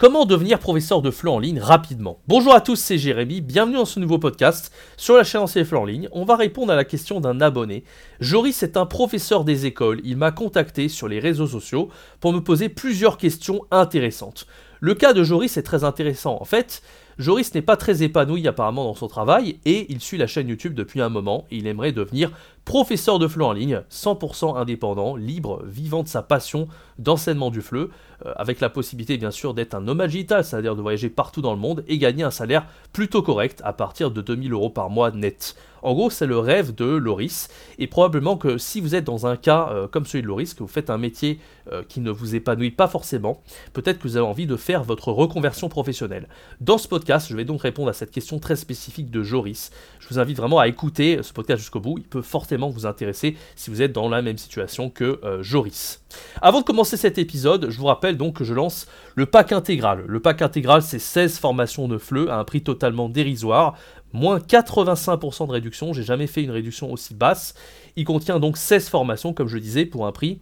Comment 0.00 0.24
devenir 0.24 0.58
professeur 0.60 1.02
de 1.02 1.10
FLE 1.10 1.28
en 1.28 1.38
ligne 1.38 1.60
rapidement 1.60 2.20
Bonjour 2.26 2.54
à 2.54 2.62
tous, 2.62 2.76
c'est 2.76 2.96
Jérémy, 2.96 3.42
bienvenue 3.42 3.76
dans 3.76 3.84
ce 3.84 4.00
nouveau 4.00 4.18
podcast 4.18 4.72
sur 4.96 5.14
la 5.14 5.24
chaîne 5.24 5.42
Ancien 5.42 5.62
FLE 5.62 5.76
en 5.76 5.84
ligne. 5.84 6.08
On 6.12 6.24
va 6.24 6.36
répondre 6.36 6.72
à 6.72 6.74
la 6.74 6.86
question 6.86 7.20
d'un 7.20 7.42
abonné. 7.42 7.84
Joris 8.18 8.62
est 8.62 8.78
un 8.78 8.86
professeur 8.86 9.44
des 9.44 9.66
écoles, 9.66 10.00
il 10.02 10.16
m'a 10.16 10.30
contacté 10.30 10.88
sur 10.88 11.06
les 11.06 11.20
réseaux 11.20 11.46
sociaux 11.46 11.90
pour 12.18 12.32
me 12.32 12.40
poser 12.40 12.70
plusieurs 12.70 13.18
questions 13.18 13.60
intéressantes. 13.70 14.46
Le 14.80 14.94
cas 14.94 15.12
de 15.12 15.22
Joris 15.22 15.58
est 15.58 15.62
très 15.62 15.84
intéressant. 15.84 16.38
En 16.40 16.46
fait, 16.46 16.80
Joris 17.18 17.54
n'est 17.54 17.60
pas 17.60 17.76
très 17.76 18.02
épanoui 18.02 18.48
apparemment 18.48 18.84
dans 18.84 18.94
son 18.94 19.08
travail 19.08 19.58
et 19.66 19.84
il 19.92 20.00
suit 20.00 20.16
la 20.16 20.26
chaîne 20.26 20.48
YouTube 20.48 20.72
depuis 20.72 21.02
un 21.02 21.10
moment 21.10 21.44
il 21.50 21.66
aimerait 21.66 21.92
devenir 21.92 22.30
professeur 22.64 23.18
de 23.18 23.28
FLE 23.28 23.42
en 23.42 23.52
ligne, 23.52 23.82
100% 23.90 24.56
indépendant, 24.56 25.16
libre, 25.16 25.62
vivant 25.66 26.02
de 26.02 26.08
sa 26.08 26.22
passion 26.22 26.66
d'enseignement 26.98 27.50
du 27.50 27.60
FLE, 27.60 27.90
avec 28.36 28.60
la 28.60 28.68
possibilité 28.68 29.16
bien 29.16 29.30
sûr 29.30 29.54
d'être 29.54 29.74
un 29.74 29.80
nomade 29.80 30.10
digital, 30.10 30.44
c'est-à-dire 30.44 30.76
de 30.76 30.82
voyager 30.82 31.08
partout 31.08 31.40
dans 31.40 31.52
le 31.52 31.58
monde 31.58 31.84
et 31.88 31.98
gagner 31.98 32.22
un 32.22 32.30
salaire 32.30 32.66
plutôt 32.92 33.22
correct 33.22 33.60
à 33.64 33.72
partir 33.72 34.10
de 34.10 34.20
2000 34.20 34.52
euros 34.52 34.70
par 34.70 34.90
mois 34.90 35.10
net. 35.10 35.56
En 35.82 35.94
gros, 35.94 36.10
c'est 36.10 36.26
le 36.26 36.38
rêve 36.38 36.74
de 36.74 36.84
Loris, 36.84 37.48
et 37.78 37.86
probablement 37.86 38.36
que 38.36 38.58
si 38.58 38.80
vous 38.80 38.94
êtes 38.94 39.04
dans 39.04 39.26
un 39.26 39.36
cas 39.36 39.68
euh, 39.70 39.88
comme 39.88 40.04
celui 40.04 40.22
de 40.22 40.26
Loris, 40.26 40.54
que 40.54 40.62
vous 40.62 40.68
faites 40.68 40.90
un 40.90 40.98
métier 40.98 41.40
euh, 41.72 41.82
qui 41.88 42.00
ne 42.00 42.10
vous 42.10 42.34
épanouit 42.34 42.70
pas 42.70 42.88
forcément, 42.88 43.42
peut-être 43.72 43.98
que 43.98 44.08
vous 44.08 44.16
avez 44.16 44.26
envie 44.26 44.46
de 44.46 44.56
faire 44.56 44.84
votre 44.84 45.12
reconversion 45.12 45.68
professionnelle. 45.68 46.28
Dans 46.60 46.78
ce 46.78 46.88
podcast, 46.88 47.28
je 47.30 47.36
vais 47.36 47.44
donc 47.44 47.62
répondre 47.62 47.88
à 47.88 47.92
cette 47.92 48.10
question 48.10 48.38
très 48.38 48.56
spécifique 48.56 49.10
de 49.10 49.22
Joris. 49.22 49.70
Je 50.00 50.08
vous 50.08 50.18
invite 50.18 50.36
vraiment 50.36 50.58
à 50.58 50.68
écouter 50.68 51.22
ce 51.22 51.32
podcast 51.32 51.60
jusqu'au 51.60 51.80
bout, 51.80 51.96
il 51.98 52.04
peut 52.04 52.22
fortement 52.22 52.68
vous 52.68 52.86
intéresser 52.86 53.36
si 53.56 53.70
vous 53.70 53.80
êtes 53.82 53.92
dans 53.92 54.08
la 54.08 54.22
même 54.22 54.38
situation 54.38 54.90
que 54.90 55.20
euh, 55.24 55.42
Joris. 55.42 56.02
Avant 56.42 56.60
de 56.60 56.64
commencer 56.64 56.96
cet 56.96 57.18
épisode, 57.18 57.70
je 57.70 57.78
vous 57.78 57.86
rappelle 57.86 58.09
donc 58.16 58.42
je 58.42 58.54
lance 58.54 58.86
le 59.14 59.26
pack 59.26 59.52
intégral. 59.52 60.04
Le 60.06 60.20
pack 60.20 60.42
intégral, 60.42 60.82
c'est 60.82 60.98
16 60.98 61.38
formations 61.38 61.88
de 61.88 61.98
FLE 61.98 62.28
à 62.28 62.38
un 62.38 62.44
prix 62.44 62.62
totalement 62.62 63.08
dérisoire 63.08 63.76
moins 64.12 64.38
85% 64.38 65.46
de 65.46 65.52
réduction, 65.52 65.92
j'ai 65.92 66.02
jamais 66.02 66.26
fait 66.26 66.42
une 66.42 66.50
réduction 66.50 66.92
aussi 66.92 67.14
basse. 67.14 67.54
Il 67.96 68.04
contient 68.04 68.38
donc 68.38 68.56
16 68.56 68.88
formations, 68.88 69.32
comme 69.32 69.48
je 69.48 69.58
disais, 69.58 69.86
pour 69.86 70.06
un 70.06 70.12
prix 70.12 70.40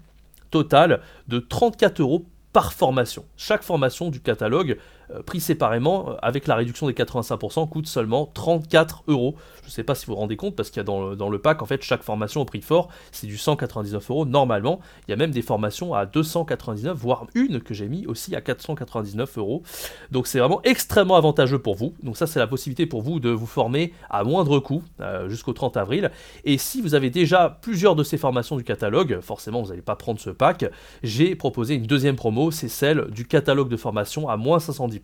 total 0.51 1.01
de 1.29 1.39
34 1.39 2.01
euros 2.01 2.25
par 2.53 2.73
formation. 2.73 3.25
Chaque 3.37 3.63
formation 3.63 4.11
du 4.11 4.21
catalogue 4.21 4.79
pris 5.25 5.41
séparément, 5.41 6.11
euh, 6.11 6.15
avec 6.23 6.47
la 6.47 6.55
réduction 6.55 6.87
des 6.87 6.93
85%, 6.93 7.69
coûte 7.69 7.87
seulement 7.87 8.31
34 8.35 9.05
euros. 9.09 9.37
Je 9.63 9.69
ne 9.69 9.71
sais 9.71 9.83
pas 9.83 9.95
si 9.95 10.07
vous 10.07 10.13
vous 10.13 10.19
rendez 10.19 10.37
compte, 10.37 10.57
parce 10.57 10.71
qu'il 10.71 10.79
y 10.79 10.81
a 10.81 10.85
dans 10.85 11.29
le, 11.31 11.39
pack, 11.39 11.63
en 11.63 11.67
fait, 11.67 11.83
chaque 11.83 12.03
formation 12.03 12.43
au 12.43 12.45
prix 12.45 12.61
fort, 12.61 12.89
c'est 13.13 13.27
du 13.27 13.39
199 13.39 14.11
euros 14.11 14.27
normalement. 14.27 14.81
Il 15.07 15.11
y 15.11 15.15
a 15.15 15.17
même 15.17 15.31
des 15.31 15.43
formations 15.43 15.95
à 15.95 16.07
299, 16.07 16.97
voire 16.97 17.27
une 17.35 17.61
que 17.61 17.75
j'ai 17.75 17.89
mis 17.89 18.07
aussi 18.07 18.35
à 18.37 18.41
499 18.41 19.39
euros. 19.39 19.63
Donc 20.11 20.27
c'est 20.27 20.39
vraiment 20.39 20.61
extrêmement 20.65 21.17
avantageux 21.17 21.59
pour 21.59 21.75
vous. 21.75 21.95
Donc 22.03 22.17
ça, 22.17 22.27
c'est 22.27 22.39
la 22.39 22.47
possibilité 22.47 22.87
pour 22.87 23.03
vous 23.03 23.21
de 23.21 23.31
vous 23.31 23.47
former 23.47 23.93
à 24.11 24.25
moindre 24.25 24.59
coût 24.59 24.83
euh, 25.01 25.29
jusqu'au 25.29 25.53
30 25.53 25.77
avril. 25.77 26.11
Et 26.45 26.59
si 26.59 26.83
vous 26.83 26.95
avez 26.95 27.11
déjà 27.11 27.59
plusieurs 27.63 27.97
de 27.97 28.03
ces 28.03 28.19
formations 28.19 28.57
du 28.57 28.65
catalogue, 28.65 29.21
forcément, 29.21 29.63
vous 29.63 29.69
n'allez 29.69 29.83
pas 29.83 29.97
prendre 29.97 30.21
ce 30.21 30.31
pack. 30.31 30.67
J'ai 31.03 31.35
proposé 31.35 31.75
une 31.75 31.87
deuxième 31.87 32.17
promo, 32.17 32.51
c'est 32.51 32.69
celle 32.69 33.07
du 33.11 33.27
catalogue 33.27 33.69
de 33.69 33.77
formation 33.77 34.29
à 34.29 34.37
moins 34.37 34.59
510 34.59 34.98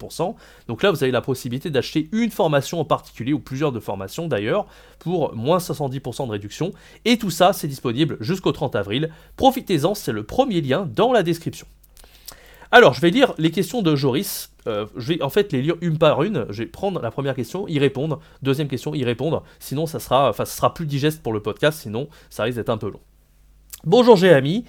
donc 0.68 0.82
là, 0.82 0.90
vous 0.90 1.02
avez 1.02 1.12
la 1.12 1.20
possibilité 1.20 1.70
d'acheter 1.70 2.08
une 2.12 2.30
formation 2.30 2.80
en 2.80 2.84
particulier, 2.84 3.32
ou 3.32 3.38
plusieurs 3.38 3.72
de 3.72 3.80
formations 3.80 4.28
d'ailleurs, 4.28 4.66
pour 4.98 5.34
moins 5.34 5.58
70% 5.58 6.26
de 6.26 6.32
réduction. 6.32 6.72
Et 7.04 7.18
tout 7.18 7.30
ça, 7.30 7.52
c'est 7.52 7.68
disponible 7.68 8.16
jusqu'au 8.20 8.52
30 8.52 8.76
avril. 8.76 9.10
Profitez-en, 9.36 9.94
c'est 9.94 10.12
le 10.12 10.24
premier 10.24 10.60
lien 10.60 10.88
dans 10.94 11.12
la 11.12 11.22
description. 11.22 11.66
Alors, 12.70 12.92
je 12.92 13.00
vais 13.00 13.10
lire 13.10 13.34
les 13.38 13.50
questions 13.50 13.82
de 13.82 13.94
Joris. 13.94 14.50
Euh, 14.66 14.86
je 14.96 15.12
vais 15.12 15.22
en 15.22 15.28
fait 15.28 15.52
les 15.52 15.62
lire 15.62 15.76
une 15.80 15.98
par 15.98 16.22
une. 16.22 16.46
Je 16.50 16.62
vais 16.62 16.66
prendre 16.66 17.00
la 17.00 17.10
première 17.10 17.34
question, 17.34 17.68
y 17.68 17.78
répondre. 17.78 18.20
Deuxième 18.42 18.68
question, 18.68 18.94
y 18.94 19.04
répondre. 19.04 19.44
Sinon, 19.60 19.86
ça 19.86 20.00
sera, 20.00 20.32
sera 20.44 20.74
plus 20.74 20.86
digeste 20.86 21.22
pour 21.22 21.32
le 21.32 21.40
podcast. 21.40 21.80
Sinon, 21.80 22.08
ça 22.30 22.42
risque 22.42 22.56
d'être 22.56 22.70
un 22.70 22.78
peu 22.78 22.90
long. 22.90 23.00
Bonjour, 23.84 24.16
j'ai 24.16 24.32
ami. 24.32 24.64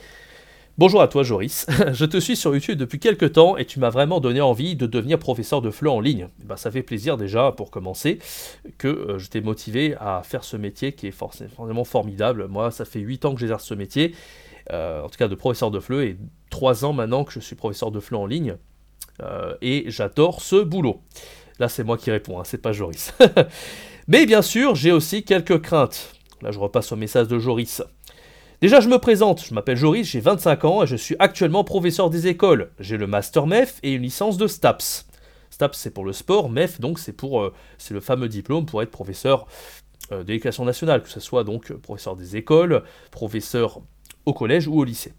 Bonjour 0.78 1.02
à 1.02 1.08
toi 1.08 1.24
Joris, 1.24 1.68
je 1.94 2.04
te 2.04 2.18
suis 2.18 2.36
sur 2.36 2.54
YouTube 2.54 2.78
depuis 2.78 3.00
quelques 3.00 3.32
temps 3.32 3.56
et 3.56 3.64
tu 3.64 3.80
m'as 3.80 3.90
vraiment 3.90 4.20
donné 4.20 4.42
envie 4.42 4.76
de 4.76 4.86
devenir 4.86 5.18
professeur 5.18 5.62
de 5.62 5.72
FLE 5.72 5.88
en 5.88 6.02
ligne. 6.02 6.28
bah, 6.44 6.58
ça 6.58 6.70
fait 6.70 6.84
plaisir 6.84 7.16
déjà 7.16 7.54
pour 7.54 7.72
commencer 7.72 8.20
que 8.78 8.90
euh, 8.90 9.18
je 9.18 9.30
t'ai 9.30 9.40
motivé 9.40 9.96
à 10.02 10.22
faire 10.26 10.44
ce 10.44 10.58
métier 10.58 10.92
qui 10.92 11.08
est 11.08 11.12
forcément 11.12 11.86
formidable. 11.86 12.48
Moi 12.50 12.72
ça 12.72 12.84
fait 12.84 13.00
8 13.00 13.24
ans 13.24 13.34
que 13.34 13.40
j'exerce 13.40 13.64
ce 13.64 13.74
métier, 13.74 14.16
euh, 14.74 15.02
en 15.02 15.08
tout 15.08 15.18
cas 15.18 15.30
de 15.30 15.36
professeur 15.36 15.72
de 15.72 15.80
FLE 15.80 16.02
et 16.02 16.18
3 16.50 16.84
ans 16.84 16.92
maintenant 16.92 17.24
que 17.24 17.32
je 17.32 17.40
suis 17.40 17.56
professeur 17.56 17.90
de 17.90 18.02
FLE 18.02 18.18
en 18.18 18.26
ligne 18.26 18.58
euh, 19.24 19.56
et 19.62 19.86
j'adore 19.88 20.42
ce 20.42 20.58
boulot. 20.58 21.00
Là 21.58 21.70
c'est 21.70 21.86
moi 21.86 21.98
qui 21.98 22.12
réponds, 22.12 22.38
hein, 22.38 22.44
c'est 22.44 22.62
pas 22.62 22.74
Joris. 22.74 23.14
Mais 24.10 24.26
bien 24.26 24.42
sûr 24.42 24.76
j'ai 24.76 24.92
aussi 24.92 25.24
quelques 25.24 25.62
craintes. 25.62 26.16
Là 26.42 26.52
je 26.52 26.60
repasse 26.60 26.92
au 26.92 26.98
message 26.98 27.30
de 27.30 27.40
Joris. 27.40 27.82
Déjà, 28.62 28.80
je 28.80 28.88
me 28.88 28.98
présente, 29.00 29.44
je 29.44 29.54
m'appelle 29.54 29.76
Joris, 29.76 30.08
j'ai 30.08 30.22
25 30.22 30.66
ans 30.66 30.84
et 30.84 30.88
je 30.88 30.96
suis 30.96 31.16
actuellement 31.20 31.66
professeur 31.66 32.10
des 32.10 32.28
écoles. 32.28 32.72
J'ai 32.80 32.96
le 32.96 33.06
Master 33.06 33.48
MEF 33.48 33.80
et 33.84 33.94
une 33.94 34.04
licence 34.04 34.38
de 34.38 34.48
STAPS. 34.48 35.08
STAPS, 35.50 35.78
c'est 35.78 35.92
pour 35.92 36.06
le 36.06 36.14
sport, 36.14 36.50
MEF, 36.50 36.80
donc 36.80 36.98
c'est 36.98 37.14
pour 37.14 37.42
euh, 37.42 37.54
c'est 37.78 37.94
le 37.94 38.00
fameux 38.00 38.30
diplôme 38.30 38.66
pour 38.66 38.82
être 38.82 38.92
professeur 38.92 39.46
euh, 40.12 40.24
d'éducation 40.24 40.64
nationale, 40.64 41.04
que 41.04 41.10
ce 41.10 41.20
soit 41.20 41.44
donc 41.44 41.74
professeur 41.74 42.16
des 42.16 42.38
écoles, 42.38 42.84
professeur 43.12 43.82
au 44.26 44.34
collège 44.34 44.68
ou 44.68 44.80
au 44.80 44.86
lycée. 44.86 45.14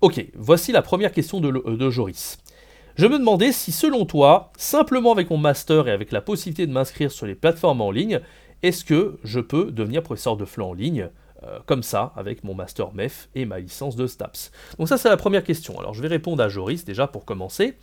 Ok, 0.00 0.24
voici 0.34 0.72
la 0.72 0.80
première 0.80 1.12
question 1.12 1.40
de, 1.40 1.50
de 1.50 1.90
Joris. 1.90 2.38
Je 2.96 3.06
me 3.06 3.18
demandais 3.18 3.52
si, 3.52 3.70
selon 3.70 4.06
toi, 4.06 4.50
simplement 4.56 5.12
avec 5.12 5.30
mon 5.30 5.36
master 5.36 5.88
et 5.88 5.92
avec 5.92 6.10
la 6.10 6.20
possibilité 6.20 6.66
de 6.66 6.72
m'inscrire 6.72 7.12
sur 7.12 7.26
les 7.26 7.34
plateformes 7.34 7.80
en 7.80 7.90
ligne, 7.90 8.20
est-ce 8.62 8.84
que 8.84 9.18
je 9.24 9.40
peux 9.40 9.70
devenir 9.70 10.02
professeur 10.02 10.36
de 10.36 10.44
flanc 10.44 10.70
en 10.70 10.74
ligne? 10.74 11.10
Euh, 11.44 11.58
comme 11.66 11.82
ça, 11.82 12.12
avec 12.16 12.44
mon 12.44 12.54
master 12.54 12.92
MEF 12.92 13.28
et 13.34 13.44
ma 13.44 13.58
licence 13.58 13.96
de 13.96 14.06
STAPS. 14.06 14.50
Donc 14.78 14.88
ça 14.88 14.98
c'est 14.98 15.08
la 15.08 15.16
première 15.16 15.44
question. 15.44 15.78
Alors 15.78 15.94
je 15.94 16.02
vais 16.02 16.08
répondre 16.08 16.42
à 16.42 16.48
Joris 16.48 16.84
déjà 16.84 17.06
pour 17.06 17.24
commencer. 17.24 17.76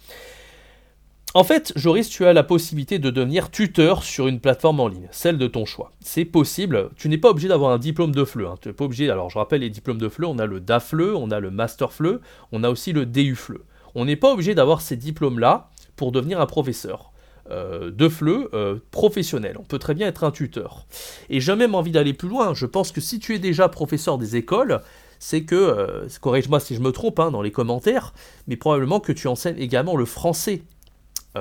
En 1.33 1.43
fait, 1.43 1.73
Joris, 1.75 2.07
tu 2.07 2.25
as 2.25 2.31
la 2.31 2.44
possibilité 2.44 2.97
de 2.97 3.09
devenir 3.09 3.51
tuteur 3.51 4.03
sur 4.03 4.27
une 4.27 4.39
plateforme 4.39 4.79
en 4.79 4.88
ligne, 4.88 5.09
celle 5.11 5.38
de 5.38 5.47
ton 5.47 5.65
choix. 5.65 5.91
C'est 5.99 6.23
possible, 6.23 6.91
tu 6.95 7.09
n'es 7.09 7.17
pas 7.17 7.29
obligé 7.29 7.49
d'avoir 7.49 7.71
un 7.71 7.77
diplôme 7.77 8.15
de 8.15 8.23
FLE. 8.23 8.45
Hein. 8.45 8.55
Tu 8.61 8.69
n'es 8.69 8.73
pas 8.73 8.85
obligé, 8.85 9.09
alors 9.09 9.29
je 9.29 9.38
rappelle 9.38 9.59
les 9.59 9.69
diplômes 9.69 9.97
de 9.97 10.07
FLE, 10.07 10.23
on 10.23 10.39
a 10.39 10.45
le 10.45 10.61
DAFLE, 10.61 11.13
on 11.13 11.31
a 11.31 11.41
le 11.41 11.51
Master 11.51 11.91
FLE, 11.91 12.21
on 12.53 12.63
a 12.63 12.69
aussi 12.69 12.94
le 12.94 13.05
DU 13.05 13.35
FLE. 13.35 13.59
On 13.95 14.05
n'est 14.05 14.15
pas 14.15 14.31
obligé 14.31 14.55
d'avoir 14.55 14.79
ces 14.79 14.95
diplômes-là 14.95 15.69
pour 15.97 16.13
devenir 16.13 16.39
un 16.39 16.45
professeur. 16.45 17.11
Euh, 17.51 17.91
de 17.91 18.09
FLE 18.09 18.50
euh, 18.56 18.79
professionnel. 18.89 19.56
On 19.59 19.63
peut 19.63 19.78
très 19.78 19.94
bien 19.94 20.07
être 20.07 20.23
un 20.23 20.31
tuteur. 20.31 20.88
Et 21.29 21.39
j'ai 21.39 21.56
même 21.56 21.75
envie 21.75 21.91
d'aller 21.91 22.13
plus 22.13 22.28
loin. 22.28 22.56
Je 22.56 22.66
pense 22.66 22.91
que 22.91 23.01
si 23.01 23.19
tu 23.19 23.35
es 23.35 23.39
déjà 23.39 23.69
professeur 23.69 24.17
des 24.17 24.35
écoles, 24.35 24.81
c'est 25.19 25.44
que, 25.44 25.53
euh, 25.53 26.07
corrige-moi 26.22 26.59
si 26.59 26.73
je 26.73 26.81
me 26.81 26.91
trompe 26.91 27.19
hein, 27.19 27.29
dans 27.29 27.44
les 27.44 27.51
commentaires, 27.51 28.13
mais 28.47 28.56
probablement 28.56 29.00
que 29.00 29.11
tu 29.11 29.28
enseignes 29.28 29.59
également 29.59 29.95
le 29.95 30.06
français 30.06 30.63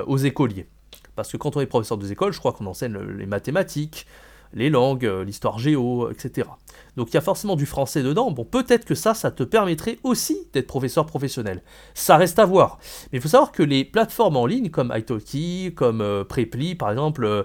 aux 0.06 0.19
écoliers. 0.19 0.66
Parce 1.16 1.31
que 1.31 1.37
quand 1.37 1.56
on 1.56 1.60
est 1.60 1.66
professeur 1.66 1.97
des 1.97 2.12
écoles, 2.12 2.32
je 2.32 2.38
crois 2.38 2.53
qu'on 2.53 2.66
enseigne 2.66 2.98
les 2.98 3.26
mathématiques, 3.26 4.06
les 4.53 4.69
langues, 4.69 5.04
l'histoire 5.25 5.59
géo, 5.59 6.10
etc. 6.10 6.48
Donc 6.97 7.10
il 7.10 7.15
y 7.15 7.16
a 7.16 7.21
forcément 7.21 7.56
du 7.56 7.66
français 7.66 8.03
dedans. 8.03 8.31
Bon, 8.31 8.44
peut-être 8.44 8.84
que 8.84 8.94
ça, 8.94 9.15
ça 9.15 9.31
te 9.31 9.43
permettrait 9.43 9.99
aussi 10.03 10.37
d'être 10.53 10.66
professeur 10.66 11.06
professionnel. 11.06 11.62
Ça 11.94 12.16
reste 12.16 12.38
à 12.38 12.44
voir. 12.44 12.78
Mais 13.12 13.19
il 13.19 13.21
faut 13.21 13.28
savoir 13.28 13.53
que 13.53 13.62
les 13.62 13.84
plateformes 13.84 14.37
en 14.37 14.47
ligne 14.47 14.71
comme 14.71 14.93
Italki, 14.94 15.72
comme 15.75 16.00
euh, 16.00 16.25
Preply, 16.25 16.75
par 16.75 16.91
exemple, 16.91 17.25
euh, 17.25 17.44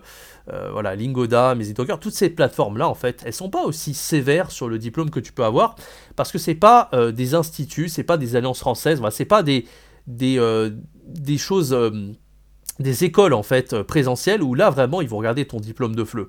voilà, 0.72 0.96
Lingoda, 0.96 1.56
Talker, 1.76 1.96
toutes 2.00 2.14
ces 2.14 2.30
plateformes-là, 2.30 2.88
en 2.88 2.96
fait, 2.96 3.22
elles 3.26 3.34
sont 3.34 3.50
pas 3.50 3.64
aussi 3.64 3.94
sévères 3.94 4.52
sur 4.52 4.68
le 4.68 4.78
diplôme 4.78 5.09
que 5.09 5.20
tu 5.20 5.32
peux 5.32 5.44
avoir, 5.44 5.76
parce 6.16 6.32
que 6.32 6.38
c'est 6.38 6.56
pas 6.56 6.90
des 7.14 7.36
instituts, 7.36 7.90
c'est 7.90 8.04
pas 8.04 8.18
des 8.18 8.36
alliances 8.36 8.59
françaises, 8.59 9.00
voilà, 9.00 9.12
c'est 9.12 9.26
pas 9.26 9.44
des, 9.44 9.66
des, 10.08 10.40
des 11.06 11.38
choses 11.38 11.76
des 12.79 13.03
écoles 13.03 13.34
en 13.34 13.43
fait 13.43 13.81
présentielles 13.84 14.41
où 14.41 14.55
là 14.55 14.70
vraiment 14.70 15.02
ils 15.02 15.09
vont 15.09 15.17
regarder 15.17 15.46
ton 15.46 15.59
diplôme 15.59 15.96
de 15.96 16.03
FLE 16.03 16.28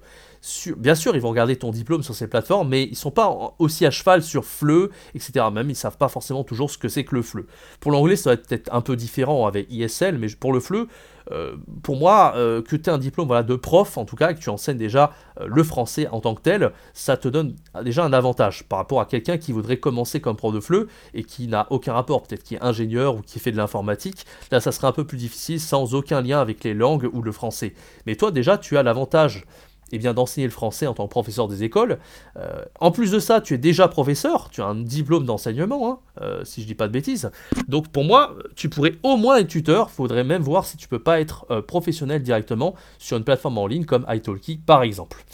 bien 0.76 0.94
sûr, 0.94 1.14
ils 1.14 1.20
vont 1.20 1.30
regarder 1.30 1.56
ton 1.56 1.70
diplôme 1.70 2.02
sur 2.02 2.14
ces 2.14 2.26
plateformes, 2.26 2.68
mais 2.68 2.84
ils 2.84 2.96
sont 2.96 3.10
pas 3.10 3.54
aussi 3.58 3.84
à 3.84 3.90
cheval 3.90 4.22
sur 4.22 4.44
FLE, 4.44 4.90
etc. 5.14 5.46
Même 5.52 5.70
ils 5.70 5.76
savent 5.76 5.98
pas 5.98 6.08
forcément 6.08 6.44
toujours 6.44 6.70
ce 6.70 6.78
que 6.78 6.88
c'est 6.88 7.04
que 7.04 7.14
le 7.14 7.22
FLE. 7.22 7.46
Pour 7.80 7.92
l'anglais, 7.92 8.16
ça 8.16 8.30
va 8.30 8.34
être 8.34 8.46
peut-être 8.46 8.74
un 8.74 8.80
peu 8.80 8.96
différent 8.96 9.46
avec 9.46 9.70
ISL, 9.70 10.18
mais 10.18 10.28
pour 10.28 10.52
le 10.52 10.60
FLE, 10.60 10.86
euh, 11.30 11.56
pour 11.82 11.96
moi, 11.96 12.32
euh, 12.36 12.62
que 12.62 12.76
tu 12.76 12.90
aies 12.90 12.92
un 12.92 12.98
diplôme 12.98 13.28
de 13.44 13.56
prof, 13.56 13.96
en 13.98 14.04
tout 14.04 14.16
cas, 14.16 14.32
que 14.32 14.40
tu 14.40 14.50
enseignes 14.50 14.76
déjà 14.76 15.12
euh, 15.40 15.46
le 15.46 15.62
français 15.62 16.08
en 16.08 16.20
tant 16.20 16.34
que 16.34 16.42
tel, 16.42 16.72
ça 16.94 17.16
te 17.16 17.28
donne 17.28 17.54
déjà 17.84 18.04
un 18.04 18.12
avantage 18.12 18.64
par 18.64 18.78
rapport 18.78 19.00
à 19.00 19.06
quelqu'un 19.06 19.38
qui 19.38 19.52
voudrait 19.52 19.78
commencer 19.78 20.20
comme 20.20 20.36
prof 20.36 20.54
de 20.54 20.60
FLE 20.60 20.86
et 21.14 21.24
qui 21.24 21.46
n'a 21.48 21.66
aucun 21.70 21.92
rapport, 21.92 22.22
peut-être 22.22 22.42
qui 22.42 22.56
est 22.56 22.62
ingénieur 22.62 23.16
ou 23.16 23.20
qui 23.20 23.38
fait 23.38 23.52
de 23.52 23.56
l'informatique. 23.56 24.26
Là, 24.50 24.60
ça 24.60 24.72
serait 24.72 24.88
un 24.88 24.92
peu 24.92 25.04
plus 25.04 25.18
difficile 25.18 25.60
sans 25.60 25.94
aucun 25.94 26.20
lien 26.20 26.40
avec 26.40 26.64
les 26.64 26.74
langues 26.74 27.08
ou 27.12 27.22
le 27.22 27.32
français. 27.32 27.74
Mais 28.06 28.16
toi, 28.16 28.30
déjà, 28.30 28.58
tu 28.58 28.76
as 28.76 28.82
l'avantage 28.82 29.44
eh 29.92 29.98
bien 29.98 30.14
d'enseigner 30.14 30.46
le 30.46 30.52
français 30.52 30.86
en 30.86 30.94
tant 30.94 31.06
que 31.06 31.10
professeur 31.10 31.48
des 31.48 31.62
écoles. 31.62 31.98
Euh, 32.36 32.62
en 32.80 32.90
plus 32.90 33.10
de 33.10 33.18
ça, 33.18 33.40
tu 33.40 33.54
es 33.54 33.58
déjà 33.58 33.88
professeur, 33.88 34.50
tu 34.50 34.62
as 34.62 34.66
un 34.66 34.76
diplôme 34.76 35.24
d'enseignement, 35.24 35.90
hein, 35.90 35.98
euh, 36.20 36.44
si 36.44 36.62
je 36.62 36.66
dis 36.66 36.74
pas 36.74 36.88
de 36.88 36.92
bêtises. 36.92 37.30
Donc 37.68 37.88
pour 37.88 38.04
moi, 38.04 38.34
tu 38.56 38.68
pourrais 38.68 38.94
au 39.02 39.16
moins 39.16 39.38
être 39.38 39.48
tuteur. 39.48 39.90
Faudrait 39.90 40.24
même 40.24 40.42
voir 40.42 40.64
si 40.64 40.76
tu 40.76 40.88
peux 40.88 40.98
pas 40.98 41.20
être 41.20 41.46
euh, 41.50 41.62
professionnel 41.62 42.22
directement 42.22 42.74
sur 42.98 43.16
une 43.16 43.24
plateforme 43.24 43.58
en 43.58 43.66
ligne 43.66 43.84
comme 43.84 44.06
italki 44.08 44.58
par 44.58 44.82
exemple. 44.82 45.24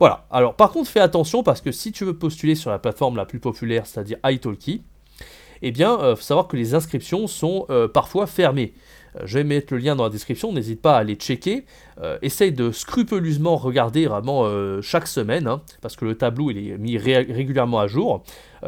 Voilà. 0.00 0.26
Alors 0.30 0.54
par 0.54 0.70
contre, 0.70 0.90
fais 0.90 1.00
attention 1.00 1.42
parce 1.42 1.60
que 1.60 1.72
si 1.72 1.92
tu 1.92 2.04
veux 2.04 2.16
postuler 2.16 2.54
sur 2.54 2.70
la 2.70 2.78
plateforme 2.78 3.16
la 3.16 3.26
plus 3.26 3.40
populaire, 3.40 3.86
c'est-à-dire 3.86 4.18
italki, 4.24 4.82
eh 5.68 5.72
bien, 5.72 5.98
il 6.10 6.16
faut 6.16 6.22
savoir 6.22 6.48
que 6.48 6.56
les 6.56 6.74
inscriptions 6.74 7.26
sont 7.26 7.66
parfois 7.92 8.26
fermées. 8.26 8.74
Euh, 9.16 9.22
je 9.24 9.38
vais 9.38 9.44
mettre 9.44 9.72
le 9.72 9.78
lien 9.78 9.96
dans 9.96 10.04
la 10.04 10.10
description, 10.10 10.52
n'hésite 10.52 10.80
pas 10.80 10.96
à 10.96 10.98
aller 10.98 11.14
checker. 11.14 11.64
Euh, 12.00 12.18
essaye 12.22 12.52
de 12.52 12.72
scrupuleusement 12.72 13.56
regarder 13.56 14.06
vraiment 14.06 14.44
euh, 14.44 14.80
chaque 14.82 15.06
semaine, 15.06 15.46
hein, 15.46 15.62
parce 15.80 15.96
que 15.96 16.04
le 16.04 16.16
tableau 16.16 16.50
est 16.50 16.78
mis 16.78 16.98
régulièrement 16.98 17.78
à 17.78 17.86
jour. 17.86 18.24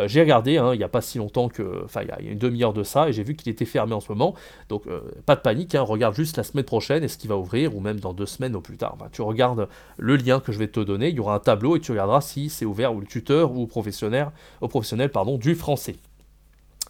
j'ai 0.07 0.21
regardé 0.21 0.59
hein, 0.59 0.75
il 0.75 0.79
n'y 0.79 0.85
a 0.85 0.89
pas 0.89 1.01
si 1.01 1.19
longtemps 1.19 1.49
que, 1.49 1.85
enfin 1.85 2.03
il 2.03 2.09
y, 2.09 2.29
a 2.29 2.33
une 2.33 2.39
demi-heure 2.39 2.75
de 2.75 2.83
ça, 2.83 3.09
et 3.09 3.13
j'ai 3.13 3.23
vu 3.23 3.35
qu'il 3.35 3.51
était 3.51 3.65
fermé 3.65 3.95
en 3.95 4.01
ce 4.01 4.13
moment. 4.13 4.35
Donc 4.69 4.85
pas 5.25 5.37
de 5.37 5.41
panique, 5.41 5.75
hein, 5.75 5.83
regarde 5.83 6.15
juste 6.15 6.37
la 6.37 6.45
semaine 6.45 6.65
prochaine, 6.65 7.03
est-ce 7.03 7.19
qu'il 7.19 7.31
va 7.31 7.37
ouvrir, 7.37 7.75
ou 7.75 7.81
même 7.81 7.99
dans 7.99 8.13
deux 8.13 8.27
semaines 8.27 8.55
au 8.57 8.61
plus 8.61 8.77
tard. 8.77 8.97
tu 9.13 9.23
regardes 9.23 9.69
le 9.97 10.17
lien 10.17 10.41
que 10.41 10.53
je 10.53 10.59
vais 10.59 10.69
te 10.69 10.81
donner, 10.81 11.09
il 11.09 11.17
y 11.17 11.21
aura 11.21 11.37
un 11.37 11.41
tableau 11.41 11.77
et 11.77 11.81
tu 11.81 11.93
regarderas 11.93 12.21
si 12.21 12.51
c'est 12.51 12.67
ouvert 12.67 12.95
ou 12.95 13.01
le 13.01 13.07
tuteur 13.07 13.53
ou 13.53 13.63
au 13.63 13.67
professionnel, 13.67 14.29
au 14.61 14.69
professionnel 14.69 15.11
pardon, 15.11 15.39
du 15.39 15.55
français. 15.55 15.97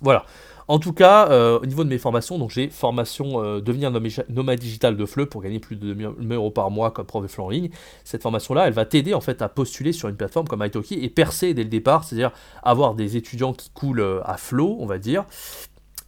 Voilà. 0.00 0.24
En 0.68 0.80
tout 0.80 0.92
cas, 0.92 1.30
euh, 1.30 1.60
au 1.60 1.66
niveau 1.66 1.84
de 1.84 1.88
mes 1.88 1.98
formations, 1.98 2.38
donc 2.38 2.50
j'ai 2.50 2.68
formation 2.68 3.42
euh, 3.42 3.60
devenir 3.60 3.92
nomade 4.28 4.58
digital 4.58 4.96
de 4.96 5.06
FLE 5.06 5.26
pour 5.26 5.40
gagner 5.42 5.60
plus 5.60 5.76
de 5.76 5.94
2000 5.94 6.32
euros 6.32 6.50
par 6.50 6.70
mois 6.72 6.90
comme 6.90 7.06
prof 7.06 7.22
de 7.22 7.28
FLE 7.28 7.42
en 7.42 7.50
ligne. 7.50 7.70
Cette 8.02 8.22
formation-là, 8.22 8.66
elle 8.66 8.72
va 8.72 8.84
t'aider 8.84 9.14
en 9.14 9.20
fait 9.20 9.42
à 9.42 9.48
postuler 9.48 9.92
sur 9.92 10.08
une 10.08 10.16
plateforme 10.16 10.48
comme 10.48 10.64
Italki 10.64 10.94
et 10.94 11.08
percer 11.08 11.54
dès 11.54 11.62
le 11.62 11.68
départ, 11.68 12.02
c'est-à-dire 12.02 12.32
avoir 12.64 12.94
des 12.94 13.16
étudiants 13.16 13.52
qui 13.52 13.70
coulent 13.70 14.00
euh, 14.00 14.20
à 14.24 14.36
flot, 14.36 14.76
on 14.80 14.86
va 14.86 14.98
dire. 14.98 15.24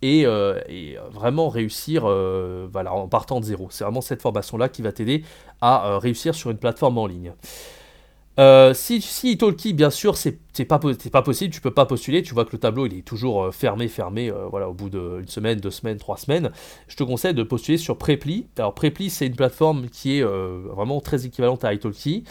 Et, 0.02 0.26
vraiment 1.10 1.48
réussir 1.48 2.02
voilà, 2.02 2.94
en 2.94 3.08
partant 3.08 3.40
de 3.40 3.44
zéro. 3.44 3.66
C'est 3.70 3.82
vraiment 3.82 4.00
cette 4.00 4.22
formation-là 4.22 4.68
qui 4.68 4.80
va 4.80 4.92
t'aider 4.92 5.24
à 5.60 5.98
réussir 5.98 6.36
sur 6.36 6.50
une 6.50 6.56
plateforme 6.56 6.98
en 6.98 7.06
ligne. 7.08 7.32
Euh, 8.38 8.72
si, 8.72 9.02
Italki, 9.24 9.72
bien 9.72 9.90
sûr, 9.90 10.16
c'est 10.16 10.38
pas, 10.64 10.78
pas 10.78 11.22
possible, 11.22 11.52
tu 11.52 11.60
peux 11.60 11.72
pas 11.72 11.86
postuler, 11.86 12.22
tu 12.22 12.34
vois 12.34 12.44
que 12.44 12.52
le 12.52 12.58
tableau 12.58 12.86
il 12.86 12.98
est 12.98 13.02
toujours 13.02 13.44
euh, 13.44 13.50
fermé, 13.50 13.88
fermé, 13.88 14.30
euh, 14.30 14.46
voilà, 14.48 14.68
au 14.68 14.74
bout 14.74 14.90
d'une 14.90 15.26
semaine, 15.26 15.58
deux 15.58 15.70
semaines, 15.70 15.98
trois 15.98 16.16
semaines. 16.16 16.50
Je 16.86 16.96
te 16.96 17.02
conseille 17.02 17.34
de 17.34 17.42
postuler 17.42 17.78
sur 17.78 17.98
Preply. 17.98 18.46
Alors 18.56 18.74
Preply, 18.74 19.10
c'est 19.10 19.26
une 19.26 19.34
plateforme 19.34 19.88
qui 19.88 20.18
est 20.18 20.22
vraiment 20.22 21.00
très 21.00 21.26
équivalente 21.26 21.64
à 21.64 21.74
Italki. 21.74 22.24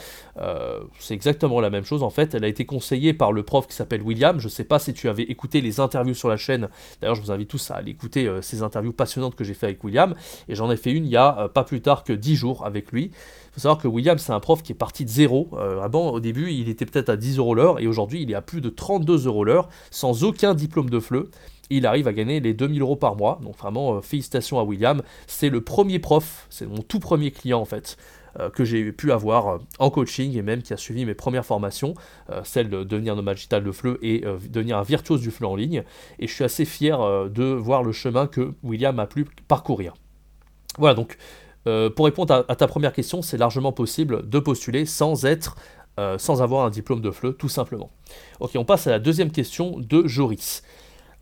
c'est 1.00 1.14
exactement 1.14 1.60
la 1.60 1.70
même 1.70 1.84
chose 1.84 2.04
en 2.04 2.10
fait. 2.10 2.34
Elle 2.36 2.44
a 2.44 2.48
été 2.48 2.66
conseillée 2.66 3.14
par 3.14 3.34
le 3.34 3.44
prof 3.44 3.68
qui 3.68 3.76
s'appelle 3.76 4.02
William. 4.02 4.40
Je 4.40 4.48
sais 4.48 4.64
pas 4.64 4.80
si 4.80 4.94
tu 4.94 5.10
avais 5.10 5.24
écouté 5.24 5.62
les 5.62 5.80
interviews 5.80 6.14
sur 6.14 6.30
la 6.30 6.38
chaîne. 6.38 6.70
D'ailleurs, 7.02 7.16
je 7.16 7.22
vous 7.22 7.32
invite 7.32 7.50
tous 7.50 7.72
à 7.72 7.76
aller 7.76 7.92
écouter 7.92 8.30
ces 8.42 8.64
interviews 8.64 8.94
passionnantes 8.94 9.36
que 9.36 9.44
j'ai 9.44 9.54
fait 9.54 9.68
avec 9.68 9.84
William. 9.84 10.14
Et 10.48 10.56
j'en 10.56 10.72
ai 10.72 10.78
fait 10.78 10.92
une 10.92 11.06
il 11.06 11.12
y 11.12 11.18
a 11.18 11.50
pas 11.54 11.64
plus 11.64 11.82
tard 11.82 12.04
que 12.04 12.14
dix 12.14 12.36
jours 12.36 12.66
avec 12.66 12.92
lui 12.92 13.12
faut 13.58 13.62
savoir 13.62 13.80
que 13.80 13.88
William, 13.88 14.20
c'est 14.20 14.32
un 14.32 14.40
prof 14.40 14.62
qui 14.62 14.72
est 14.72 14.76
parti 14.76 15.04
de 15.04 15.10
zéro. 15.10 15.50
Euh, 15.54 15.82
avant, 15.82 16.12
au 16.12 16.20
début, 16.20 16.52
il 16.52 16.70
était 16.70 16.86
peut-être 16.86 17.10
à 17.10 17.18
10 17.18 17.40
euros 17.40 17.56
l'heure, 17.56 17.80
et 17.80 17.88
aujourd'hui, 17.88 18.22
il 18.22 18.30
est 18.30 18.36
à 18.36 18.42
plus 18.44 18.62
de 18.62 18.70
32 18.70 19.26
euros 19.26 19.44
l'heure, 19.44 19.68
sans 19.90 20.24
aucun 20.24 20.54
diplôme 20.54 20.92
de 20.92 21.00
FLE. 21.00 21.26
Il 21.72 21.88
arrive 21.88 22.08
à 22.08 22.14
gagner 22.14 22.40
les 22.40 22.54
2000 22.54 22.84
euros 22.84 22.96
par 22.96 23.16
mois. 23.16 23.40
Donc 23.44 23.58
vraiment, 23.58 23.96
euh, 23.96 24.02
félicitations 24.02 24.60
à 24.60 24.64
William. 24.64 25.02
C'est 25.26 25.50
le 25.50 25.62
premier 25.62 25.98
prof, 25.98 26.46
c'est 26.52 26.68
mon 26.68 26.84
tout 26.84 27.00
premier 27.00 27.32
client 27.32 27.60
en 27.60 27.66
fait, 27.66 27.98
euh, 28.40 28.52
que 28.52 28.64
j'ai 28.64 28.92
pu 28.92 29.12
avoir 29.12 29.58
en 29.80 29.90
coaching 29.90 30.38
et 30.38 30.44
même 30.44 30.62
qui 30.62 30.74
a 30.74 30.78
suivi 30.78 31.04
mes 31.04 31.16
premières 31.16 31.46
formations, 31.46 31.96
celle 32.44 32.70
de 32.70 32.84
devenir 32.84 33.16
nomade 33.16 33.38
digital 33.38 33.64
de 33.64 33.72
FLE 33.72 33.98
et 34.04 34.24
devenir 34.50 34.78
un 34.78 34.84
virtuose 34.84 35.20
du 35.20 35.32
FLE 35.32 35.48
en 35.48 35.56
ligne. 35.56 35.84
Et 36.20 36.28
je 36.28 36.34
suis 36.34 36.44
assez 36.44 36.64
fier 36.64 37.00
de 37.30 37.44
voir 37.44 37.82
le 37.82 37.92
chemin 37.92 38.28
que 38.28 38.54
William 38.62 39.00
a 39.00 39.08
pu 39.08 39.26
parcourir. 39.48 39.96
Voilà, 40.78 40.94
donc 40.94 41.18
euh, 41.68 41.90
pour 41.90 42.06
répondre 42.06 42.46
à, 42.48 42.56
ta 42.56 42.68
première 42.68 42.94
question, 42.94 43.22
c'est 43.22 43.38
largement 43.38 43.72
possible 43.72 44.28
de 44.28 44.40
postuler 44.40 44.86
euh, 46.00 46.18
sans 46.18 46.42
avoir 46.42 46.66
un 46.66 46.70
diplôme 46.70 47.02
de 47.02 47.12
FLE, 47.12 47.34
tout 47.36 47.50
simplement. 47.50 47.90
Ok, 48.40 48.52
on 48.56 48.66
passe 48.66 48.88
à 48.88 48.92
la 48.92 49.00
deuxième 49.00 49.32
question 49.32 49.76
de 49.78 50.08
Joris. 50.08 50.64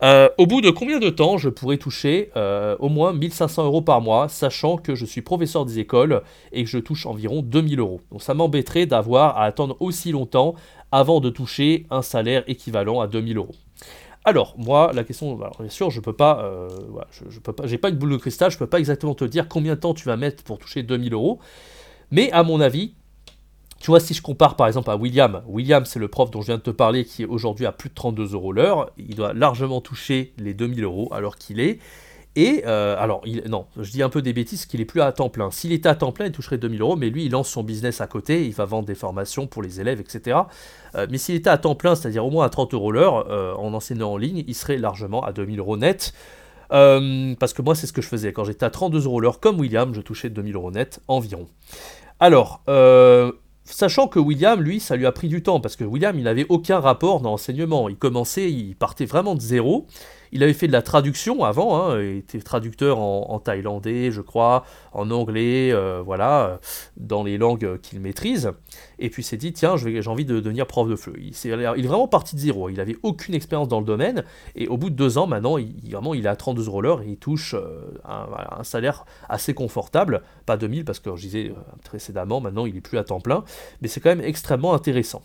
Euh, 0.02 0.28
au 0.36 0.46
bout 0.46 0.60
de 0.60 0.68
combien 0.70 0.98
de 0.98 1.08
temps 1.08 1.38
je 1.38 1.48
pourrais 1.48 1.78
toucher 1.78 2.30
au 2.78 2.88
moins 2.88 3.12
1500 3.12 3.64
euros 3.64 3.82
par 3.82 4.00
mois, 4.00 4.28
sachant 4.28 4.76
que 4.76 4.94
je 4.94 5.04
suis 5.04 5.22
professeur 5.22 5.64
des 5.64 5.78
écoles 5.78 6.22
et 6.52 6.62
que 6.62 6.70
je 6.70 6.78
touche 6.78 7.06
environ 7.06 7.42
2000 7.42 7.80
euros? 7.80 8.00
Donc 8.12 8.22
ça 8.22 8.34
m'embêterait 8.34 8.86
d'avoir 8.86 9.38
à 9.38 9.44
attendre 9.44 9.76
aussi 9.80 10.12
longtemps 10.12 10.54
avant 10.92 11.20
de 11.20 11.30
toucher 11.30 11.86
un 11.90 12.02
salaire 12.02 12.44
équivalent 12.46 13.00
à 13.00 13.08
2000 13.08 13.38
euros. 13.38 13.54
Alors, 14.28 14.54
moi, 14.58 14.90
la 14.92 15.04
question, 15.04 15.36
bien 15.36 15.68
sûr, 15.68 15.90
je 15.90 16.00
peux 16.00 16.12
pas, 16.12 16.40
euh, 16.42 16.68
je, 17.30 17.38
peux 17.38 17.52
pas, 17.52 17.88
une 17.88 17.94
boule 17.94 18.10
de 18.10 18.16
cristal, 18.16 18.50
je 18.50 18.58
peux 18.58 18.66
pas 18.66 18.80
exactement 18.80 19.14
te 19.14 19.24
dire 19.24 19.46
combien 19.48 19.76
de 19.76 19.80
temps 19.80 19.94
tu 19.94 20.04
vas 20.04 20.16
mettre 20.16 20.42
pour 20.42 20.58
toucher 20.58 20.82
2000 20.82 21.14
euros, 21.14 21.38
mais 22.10 22.32
à 22.32 22.42
mon 22.42 22.60
avis, 22.60 22.94
tu 23.78 23.86
vois, 23.86 24.00
si 24.00 24.14
je 24.14 24.22
compare 24.22 24.56
par 24.56 24.66
exemple 24.66 24.90
à 24.90 24.96
William, 24.96 25.44
William 25.46 25.84
c'est 25.84 26.00
le 26.00 26.08
prof 26.08 26.32
dont 26.32 26.40
je 26.40 26.46
viens 26.46 26.56
de 26.56 26.62
te 26.62 26.70
parler 26.70 27.04
qui 27.04 27.22
est 27.22 27.26
aujourd'hui 27.26 27.66
à 27.66 27.72
plus 27.72 27.88
de 27.88 27.94
32 27.94 28.34
euros 28.34 28.52
l'heure, 28.52 28.90
il 28.96 29.14
doit 29.14 29.32
largement 29.32 29.80
toucher 29.80 30.32
les 30.38 30.54
2000 30.54 30.82
euros 30.82 31.08
alors 31.12 31.36
qu'il 31.36 31.60
est, 31.60 31.78
et 32.36 32.64
euh, 32.66 32.96
alors, 32.98 33.22
non, 33.48 33.64
je 33.80 33.90
dis 33.90 34.02
un 34.02 34.10
peu 34.10 34.20
des 34.20 34.34
bêtises 34.34 34.66
qu'il 34.66 34.82
est 34.82 34.84
plus 34.84 35.00
à 35.00 35.10
temps 35.10 35.30
plein. 35.30 35.50
S'il 35.50 35.72
était 35.72 35.88
à 35.88 35.94
temps 35.94 36.12
plein, 36.12 36.26
il 36.26 36.32
toucherait 36.32 36.58
2000 36.58 36.82
euros, 36.82 36.94
mais 36.94 37.08
lui, 37.08 37.24
il 37.24 37.32
lance 37.32 37.48
son 37.48 37.62
business 37.62 38.02
à 38.02 38.06
côté, 38.06 38.46
il 38.46 38.52
va 38.52 38.66
vendre 38.66 38.84
des 38.84 38.94
formations 38.94 39.46
pour 39.46 39.62
les 39.62 39.80
élèves, 39.80 40.00
etc. 40.00 40.40
Euh, 40.94 41.06
mais 41.10 41.16
s'il 41.16 41.34
était 41.34 41.48
à 41.48 41.56
temps 41.56 41.74
plein, 41.74 41.94
c'est-à-dire 41.94 42.26
au 42.26 42.30
moins 42.30 42.44
à 42.44 42.50
30 42.50 42.74
euros 42.74 42.92
l'heure, 42.92 43.26
euh, 43.30 43.54
en 43.54 43.72
enseignant 43.72 44.12
en 44.12 44.16
ligne, 44.18 44.44
il 44.46 44.54
serait 44.54 44.76
largement 44.76 45.24
à 45.24 45.32
2000 45.32 45.58
euros 45.58 45.78
net. 45.78 46.12
parce 46.68 47.54
que 47.54 47.62
moi, 47.62 47.74
c'est 47.74 47.86
ce 47.86 47.94
que 47.94 48.02
je 48.02 48.08
faisais. 48.08 48.34
Quand 48.34 48.44
j'étais 48.44 48.66
à 48.66 48.70
32 48.70 49.06
euros 49.06 49.20
l'heure, 49.20 49.40
comme 49.40 49.58
William, 49.58 49.94
je 49.94 50.02
touchais 50.02 50.28
2000 50.28 50.56
euros 50.56 50.70
net 50.70 51.00
environ. 51.08 51.48
Alors, 52.20 52.62
Sachant 53.68 54.06
que 54.06 54.20
William, 54.20 54.62
lui, 54.62 54.78
ça 54.78 54.94
lui 54.94 55.06
a 55.06 55.12
pris 55.12 55.26
du 55.26 55.42
temps, 55.42 55.58
parce 55.58 55.74
que 55.74 55.82
William, 55.82 56.16
il 56.16 56.22
n'avait 56.22 56.46
aucun 56.48 56.78
rapport 56.78 57.20
dans 57.20 57.30
l'enseignement. 57.30 57.88
Il 57.88 57.96
commençait, 57.96 58.50
il 58.50 58.76
partait 58.76 59.06
vraiment 59.06 59.34
de 59.34 59.40
zéro. 59.40 59.88
Il 60.32 60.42
avait 60.42 60.52
fait 60.52 60.66
de 60.66 60.72
la 60.72 60.82
traduction 60.82 61.44
avant, 61.44 61.80
hein, 61.80 62.00
il 62.00 62.18
était 62.18 62.40
traducteur 62.40 62.98
en, 62.98 63.38
thaïlandais, 63.38 64.10
je 64.10 64.20
crois, 64.20 64.64
en 64.92 65.10
anglais, 65.10 65.70
euh, 65.72 66.02
voilà, 66.04 66.60
dans 66.96 67.22
les 67.22 67.38
langues 67.38 67.78
qu'il 67.80 68.00
maîtrise. 68.00 68.50
Et 68.98 69.10
puis 69.10 69.22
il 69.22 69.26
s'est 69.26 69.36
dit, 69.36 69.52
tiens, 69.52 69.76
j'ai 69.76 70.06
envie 70.08 70.24
de 70.24 70.40
devenir 70.40 70.66
prof 70.66 70.88
de 70.88 70.96
FLE. 70.96 71.14
Il, 71.18 71.50
est, 71.50 71.86
vraiment 71.86 72.08
parti 72.08 72.34
de 72.34 72.40
zéro, 72.40 72.68
il 72.68 72.76
n'avait 72.76 72.96
aucune 73.02 73.34
expérience 73.34 73.68
dans 73.68 73.80
le 73.80 73.86
domaine. 73.86 74.24
Et 74.54 74.68
au 74.68 74.76
bout 74.76 74.90
de 74.90 74.94
deux 74.94 75.18
ans, 75.18 75.26
maintenant, 75.26 75.58
il, 75.58 75.90
vraiment, 75.90 76.14
il 76.14 76.26
à 76.26 76.36
32 76.36 76.66
euros 76.66 76.80
l'heure 76.80 77.02
et 77.02 77.08
il 77.08 77.16
touche 77.16 77.54
euh, 77.54 77.80
un, 78.04 78.64
salaire 78.64 79.04
assez 79.28 79.54
confortable. 79.54 80.22
Pas 80.46 80.56
2000 80.56 80.84
parce 80.84 81.00
que 81.00 81.14
je 81.16 81.22
disais 81.22 81.50
euh, 81.50 81.60
précédemment, 81.84 82.40
maintenant, 82.40 82.66
il 82.66 82.76
est 82.76 82.80
plus 82.80 82.98
à 82.98 83.04
temps 83.04 83.20
plein. 83.20 83.44
Mais 83.80 83.88
c'est 83.88 84.00
quand 84.00 84.10
même 84.10 84.24
extrêmement 84.24 84.74
intéressant. 84.74 85.22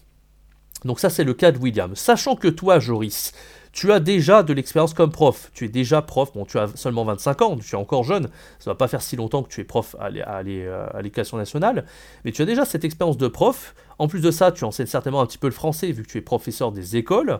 Donc 0.85 0.99
ça, 0.99 1.09
c'est 1.09 1.23
le 1.23 1.33
cas 1.33 1.51
de 1.51 1.57
William. 1.57 1.95
Sachant 1.95 2.35
que 2.35 2.47
toi, 2.47 2.79
Joris, 2.79 3.33
tu 3.71 3.91
as 3.91 3.99
déjà 3.99 4.43
de 4.43 4.53
l'expérience 4.53 4.93
comme 4.93 5.11
prof. 5.11 5.49
Tu 5.53 5.65
es 5.65 5.67
déjà 5.69 6.01
prof, 6.01 6.33
bon, 6.33 6.45
tu 6.45 6.57
as 6.57 6.67
seulement 6.75 7.05
25 7.05 7.41
ans, 7.41 7.57
tu 7.57 7.75
es 7.75 7.77
encore 7.77 8.03
jeune, 8.03 8.25
ça 8.59 8.69
ne 8.69 8.73
va 8.73 8.75
pas 8.75 8.87
faire 8.87 9.01
si 9.01 9.15
longtemps 9.15 9.43
que 9.43 9.49
tu 9.49 9.61
es 9.61 9.63
prof 9.63 9.95
à 9.99 10.09
l'éducation 10.09 11.37
nationale, 11.37 11.85
mais 12.25 12.31
tu 12.31 12.41
as 12.41 12.45
déjà 12.45 12.65
cette 12.65 12.83
expérience 12.83 13.17
de 13.17 13.27
prof. 13.27 13.73
En 13.97 14.07
plus 14.07 14.21
de 14.21 14.31
ça, 14.31 14.51
tu 14.51 14.63
enseignes 14.63 14.87
certainement 14.87 15.21
un 15.21 15.25
petit 15.25 15.37
peu 15.37 15.47
le 15.47 15.53
français 15.53 15.91
vu 15.91 16.03
que 16.03 16.09
tu 16.09 16.17
es 16.17 16.21
professeur 16.21 16.71
des 16.71 16.97
écoles. 16.97 17.39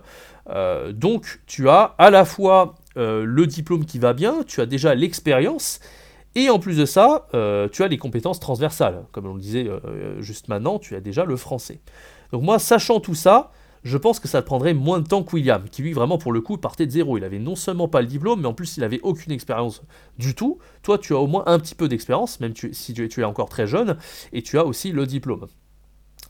Euh, 0.49 0.91
donc, 0.91 1.41
tu 1.47 1.67
as 1.69 1.95
à 1.97 2.11
la 2.11 2.23
fois 2.23 2.75
euh, 2.97 3.23
le 3.25 3.47
diplôme 3.47 3.85
qui 3.85 3.99
va 3.99 4.13
bien, 4.13 4.43
tu 4.45 4.61
as 4.61 4.65
déjà 4.65 4.93
l'expérience. 4.95 5.79
Et 6.35 6.49
en 6.49 6.59
plus 6.59 6.77
de 6.77 6.85
ça, 6.85 7.27
euh, 7.33 7.67
tu 7.67 7.83
as 7.83 7.87
les 7.87 7.97
compétences 7.97 8.39
transversales. 8.39 9.03
Comme 9.11 9.25
on 9.25 9.33
le 9.33 9.41
disait 9.41 9.69
juste 10.19 10.47
maintenant, 10.47 10.79
tu 10.79 10.95
as 10.95 11.01
déjà 11.01 11.25
le 11.25 11.35
français. 11.35 11.81
Donc 12.31 12.43
moi, 12.43 12.59
sachant 12.59 12.99
tout 12.99 13.15
ça, 13.15 13.51
je 13.83 13.97
pense 13.97 14.19
que 14.19 14.27
ça 14.27 14.41
prendrait 14.41 14.73
moins 14.73 14.99
de 14.99 15.07
temps 15.07 15.23
que 15.23 15.35
William, 15.35 15.63
qui 15.69 15.81
lui 15.81 15.93
vraiment 15.93 16.17
pour 16.17 16.31
le 16.31 16.41
coup 16.41 16.57
partait 16.57 16.85
de 16.85 16.91
zéro. 16.91 17.17
Il 17.17 17.23
avait 17.23 17.39
non 17.39 17.55
seulement 17.55 17.87
pas 17.87 18.01
le 18.01 18.07
diplôme, 18.07 18.41
mais 18.41 18.47
en 18.47 18.53
plus 18.53 18.77
il 18.77 18.83
avait 18.83 18.99
aucune 19.01 19.31
expérience 19.31 19.81
du 20.17 20.35
tout. 20.35 20.59
Toi, 20.83 20.97
tu 20.97 21.13
as 21.13 21.17
au 21.17 21.27
moins 21.27 21.43
un 21.47 21.59
petit 21.59 21.75
peu 21.75 21.87
d'expérience, 21.87 22.39
même 22.39 22.53
si 22.55 22.93
tu, 22.93 23.21
es 23.21 23.23
encore 23.23 23.49
très 23.49 23.67
jeune, 23.67 23.97
et 24.33 24.41
tu 24.41 24.57
as 24.59 24.65
aussi 24.65 24.91
le 24.91 25.05
diplôme. 25.05 25.47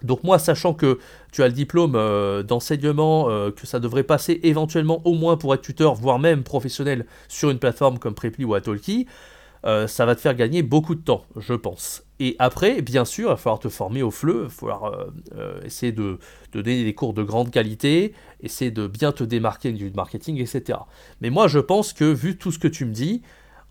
Donc 0.03 0.23
moi, 0.23 0.39
sachant 0.39 0.73
que 0.73 0.99
tu 1.31 1.43
as 1.43 1.47
le 1.47 1.53
diplôme 1.53 1.95
euh, 1.95 2.41
d'enseignement, 2.41 3.29
euh, 3.29 3.51
que 3.51 3.67
ça 3.67 3.79
devrait 3.79 4.03
passer 4.03 4.39
éventuellement 4.43 5.01
au 5.05 5.13
moins 5.13 5.37
pour 5.37 5.53
être 5.53 5.61
tuteur, 5.61 5.93
voire 5.93 6.17
même 6.17 6.43
professionnel 6.43 7.05
sur 7.27 7.51
une 7.51 7.59
plateforme 7.59 7.99
comme 7.99 8.15
Preply 8.15 8.45
ou 8.45 8.55
Atolki, 8.55 9.07
euh, 9.65 9.85
ça 9.87 10.05
va 10.05 10.15
te 10.15 10.21
faire 10.21 10.35
gagner 10.35 10.63
beaucoup 10.63 10.95
de 10.95 11.01
temps, 11.01 11.25
je 11.37 11.53
pense. 11.53 12.03
Et 12.19 12.35
après, 12.39 12.81
bien 12.81 13.05
sûr, 13.05 13.29
il 13.29 13.31
va 13.31 13.37
falloir 13.37 13.59
te 13.59 13.69
former 13.69 14.01
au 14.01 14.11
fleu, 14.11 14.41
il 14.41 14.43
va 14.43 14.49
falloir 14.49 14.83
euh, 14.85 15.05
euh, 15.35 15.61
essayer 15.63 15.91
de, 15.91 16.17
donner 16.51 16.83
des 16.83 16.93
cours 16.95 17.13
de 17.13 17.23
grande 17.23 17.51
qualité, 17.51 18.13
essayer 18.41 18.71
de 18.71 18.87
bien 18.87 19.11
te 19.11 19.23
démarquer 19.23 19.71
du 19.71 19.91
marketing, 19.91 20.39
etc. 20.39 20.79
Mais 21.21 21.29
moi, 21.29 21.47
je 21.47 21.59
pense 21.59 21.93
que 21.93 22.05
vu 22.05 22.37
tout 22.37 22.51
ce 22.51 22.59
que 22.59 22.67
tu 22.67 22.85
me 22.85 22.93
dis, 22.93 23.21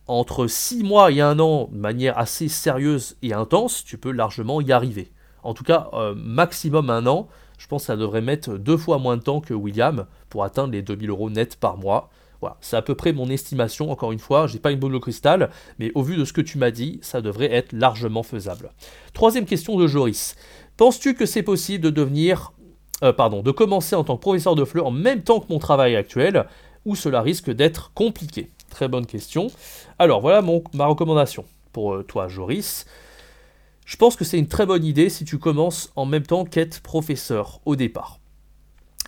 entre 0.06 0.46
6 0.46 0.84
mois 0.84 1.10
et 1.10 1.20
un 1.20 1.38
an, 1.40 1.68
de 1.72 1.78
manière 1.78 2.18
assez 2.18 2.48
sérieuse 2.48 3.16
et 3.22 3.32
intense, 3.32 3.84
tu 3.84 3.98
peux 3.98 4.12
largement 4.12 4.60
y 4.60 4.72
arriver. 4.72 5.12
En 5.42 5.54
tout 5.54 5.64
cas, 5.64 5.90
maximum 6.16 6.90
un 6.90 7.06
an. 7.06 7.28
Je 7.58 7.66
pense 7.66 7.82
que 7.82 7.86
ça 7.86 7.96
devrait 7.96 8.20
mettre 8.20 8.56
deux 8.56 8.76
fois 8.76 8.98
moins 8.98 9.16
de 9.16 9.22
temps 9.22 9.40
que 9.40 9.54
William 9.54 10.06
pour 10.28 10.44
atteindre 10.44 10.72
les 10.72 10.82
2000 10.82 11.10
euros 11.10 11.30
net 11.30 11.56
par 11.56 11.76
mois. 11.76 12.10
Voilà, 12.40 12.56
c'est 12.60 12.76
à 12.76 12.82
peu 12.82 12.94
près 12.94 13.12
mon 13.12 13.28
estimation, 13.28 13.90
encore 13.90 14.12
une 14.12 14.18
fois, 14.18 14.46
j'ai 14.46 14.58
pas 14.58 14.70
une 14.70 14.78
boule 14.78 14.94
de 14.94 14.98
cristal, 14.98 15.50
mais 15.78 15.92
au 15.94 16.02
vu 16.02 16.16
de 16.16 16.24
ce 16.24 16.32
que 16.32 16.40
tu 16.40 16.56
m'as 16.56 16.70
dit, 16.70 16.98
ça 17.02 17.20
devrait 17.20 17.52
être 17.52 17.72
largement 17.72 18.22
faisable. 18.22 18.72
Troisième 19.12 19.44
question 19.44 19.76
de 19.76 19.86
Joris. 19.86 20.36
Penses-tu 20.78 21.14
que 21.14 21.26
c'est 21.26 21.42
possible 21.42 21.84
de 21.84 21.90
devenir, 21.90 22.52
euh, 23.02 23.12
pardon, 23.12 23.42
de 23.42 23.50
commencer 23.50 23.94
en 23.94 24.04
tant 24.04 24.16
que 24.16 24.22
professeur 24.22 24.54
de 24.54 24.64
FLE 24.64 24.80
en 24.80 24.90
même 24.90 25.22
temps 25.22 25.40
que 25.40 25.52
mon 25.52 25.58
travail 25.58 25.96
actuel, 25.96 26.46
ou 26.86 26.96
cela 26.96 27.20
risque 27.20 27.50
d'être 27.50 27.92
compliqué? 27.92 28.50
Très 28.70 28.88
bonne 28.88 29.04
question. 29.04 29.48
Alors 29.98 30.22
voilà 30.22 30.42
ma 30.72 30.86
recommandation 30.86 31.44
pour 31.72 31.94
euh, 31.94 32.02
toi, 32.02 32.28
Joris. 32.28 32.86
Je 33.84 33.96
pense 33.96 34.16
que 34.16 34.24
c'est 34.24 34.38
une 34.38 34.48
très 34.48 34.64
bonne 34.64 34.84
idée 34.84 35.10
si 35.10 35.24
tu 35.24 35.38
commences 35.38 35.92
en 35.96 36.06
même 36.06 36.22
temps 36.24 36.44
qu'être 36.44 36.80
professeur 36.80 37.60
au 37.66 37.76
départ. 37.76 38.20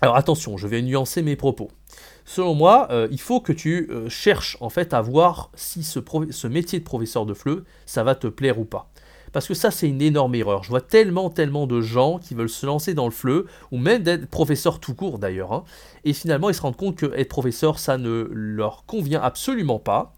Alors 0.02 0.16
attention, 0.16 0.56
je 0.56 0.66
vais 0.66 0.82
nuancer 0.82 1.22
mes 1.22 1.36
propos. 1.36 1.70
Selon 2.34 2.54
moi, 2.54 2.88
euh, 2.90 3.08
il 3.10 3.20
faut 3.20 3.40
que 3.42 3.52
tu 3.52 3.90
euh, 3.90 4.08
cherches 4.08 4.56
en 4.62 4.70
fait 4.70 4.94
à 4.94 5.02
voir 5.02 5.50
si 5.54 5.82
ce, 5.82 6.46
métier 6.46 6.78
de 6.78 6.84
professeur 6.84 7.26
de 7.26 7.34
FLE, 7.34 7.62
ça 7.84 8.04
va 8.04 8.14
te 8.14 8.26
plaire 8.26 8.58
ou 8.58 8.64
pas. 8.64 8.90
Parce 9.32 9.46
que 9.46 9.52
ça, 9.52 9.70
c'est 9.70 9.86
une 9.86 10.00
énorme 10.00 10.34
erreur. 10.34 10.62
Je 10.62 10.70
vois 10.70 10.80
tellement, 10.80 11.28
tellement 11.28 11.66
de 11.66 11.82
gens 11.82 12.18
qui 12.18 12.34
veulent 12.34 12.48
se 12.48 12.64
lancer 12.64 12.94
dans 12.94 13.04
le 13.04 13.10
FLE, 13.10 13.44
ou 13.70 13.76
même 13.76 14.02
d'être 14.02 14.30
professeur 14.30 14.80
tout 14.80 14.94
court 14.94 15.18
d'ailleurs, 15.18 15.52
hein, 15.52 15.64
et 16.06 16.14
finalement 16.14 16.48
ils 16.48 16.54
se 16.54 16.62
rendent 16.62 16.74
compte 16.74 16.96
que 16.96 17.12
être 17.14 17.28
professeur, 17.28 17.78
ça 17.78 17.98
ne 17.98 18.26
leur 18.32 18.86
convient 18.86 19.20
absolument 19.20 19.78
pas. 19.78 20.14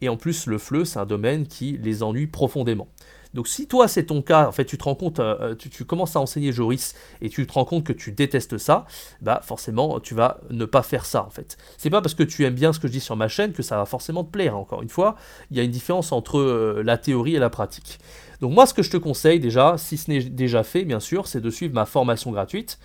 Et 0.00 0.08
en 0.08 0.16
plus, 0.16 0.46
le 0.46 0.58
FLE, 0.58 0.84
c'est 0.84 0.98
un 0.98 1.06
domaine 1.06 1.46
qui 1.46 1.78
les 1.80 2.02
ennuie 2.02 2.26
profondément. 2.26 2.88
Donc 3.34 3.48
si 3.48 3.66
toi 3.66 3.88
c'est 3.88 4.04
ton 4.04 4.22
cas, 4.22 4.46
en 4.46 4.52
fait 4.52 4.64
tu 4.64 4.76
te 4.76 4.84
rends 4.84 4.94
compte, 4.94 5.20
euh, 5.20 5.52
euh, 5.52 5.54
tu, 5.54 5.84
commences 5.84 6.16
à 6.16 6.20
enseigner 6.20 6.52
Joris 6.52 6.94
et 7.20 7.28
tu 7.28 7.46
te 7.46 7.52
rends 7.52 7.64
compte 7.64 7.84
que 7.84 7.92
tu 7.92 8.12
détestes 8.12 8.58
ça, 8.58 8.86
bah 9.20 9.40
forcément 9.42 10.00
tu 10.00 10.14
vas 10.14 10.40
ne 10.50 10.64
pas 10.64 10.82
faire 10.82 11.06
ça 11.06 11.24
en 11.24 11.30
fait. 11.30 11.56
C'est 11.78 11.90
pas 11.90 12.02
parce 12.02 12.14
que 12.14 12.22
tu 12.22 12.44
aimes 12.44 12.54
bien 12.54 12.72
ce 12.72 12.80
que 12.80 12.88
je 12.88 12.92
dis 12.92 13.00
sur 13.00 13.16
ma 13.16 13.28
chaîne 13.28 13.52
que 13.52 13.62
ça 13.62 13.76
va 13.76 13.86
forcément 13.86 14.24
te 14.24 14.30
plaire. 14.30 14.56
Encore 14.56 14.82
une 14.82 14.88
fois, 14.88 15.16
il 15.50 15.56
y 15.56 15.60
a 15.60 15.62
une 15.62 15.70
différence 15.70 16.12
entre 16.12 16.38
euh, 16.38 16.82
la 16.84 16.98
théorie 16.98 17.36
et 17.36 17.38
la 17.38 17.50
pratique. 17.50 17.98
Donc 18.40 18.52
moi 18.52 18.66
ce 18.66 18.74
que 18.74 18.82
je 18.82 18.90
te 18.90 18.96
conseille 18.96 19.40
déjà, 19.40 19.76
si 19.78 19.96
ce 19.96 20.10
n'est 20.10 20.22
déjà 20.22 20.62
fait 20.62 20.84
bien 20.84 21.00
sûr, 21.00 21.26
c'est 21.26 21.40
de 21.40 21.50
suivre 21.50 21.74
ma 21.74 21.86
formation 21.86 22.32
gratuite. 22.32 22.78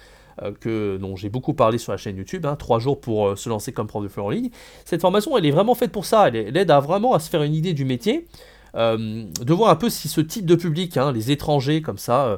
que, 0.62 0.98
dont 0.98 1.16
j'ai 1.16 1.30
beaucoup 1.30 1.56
parlé 1.56 1.80
sur 1.80 1.92
la 1.92 1.98
chaîne 1.98 2.16
YouTube, 2.16 2.46
hein, 2.46 2.56
3 2.56 2.78
jours 2.78 3.02
pour 3.02 3.36
se 3.36 3.50
lancer 3.50 3.72
comme 3.72 3.88
prof 3.88 4.04
de 4.04 4.08
fleurs 4.08 4.28
en 4.28 4.30
ligne. 4.30 4.52
Cette 4.86 5.02
formation, 5.02 5.36
elle 5.36 5.48
est 5.48 5.52
vraiment 5.52 5.74
faite 5.74 5.92
pour 5.92 6.06
ça, 6.06 6.28
elle, 6.28 6.56
aide 6.56 6.70
à 6.70 6.80
vraiment 6.80 7.16
à 7.16 7.20
se 7.20 7.28
faire 7.28 7.42
une 7.42 7.56
idée 7.56 7.74
du 7.74 7.86
métier, 7.86 8.28
euh, 8.76 9.26
de 9.42 9.54
voir 9.54 9.70
un 9.70 9.76
peu 9.76 9.90
si 9.90 10.08
ce 10.08 10.22
type 10.22 10.46
de 10.46 10.56
public, 10.56 10.98
hein, 10.98 11.12
les 11.12 11.32
étrangers 11.32 11.82
comme 11.82 11.98
ça, 11.98 12.26
euh, 12.26 12.38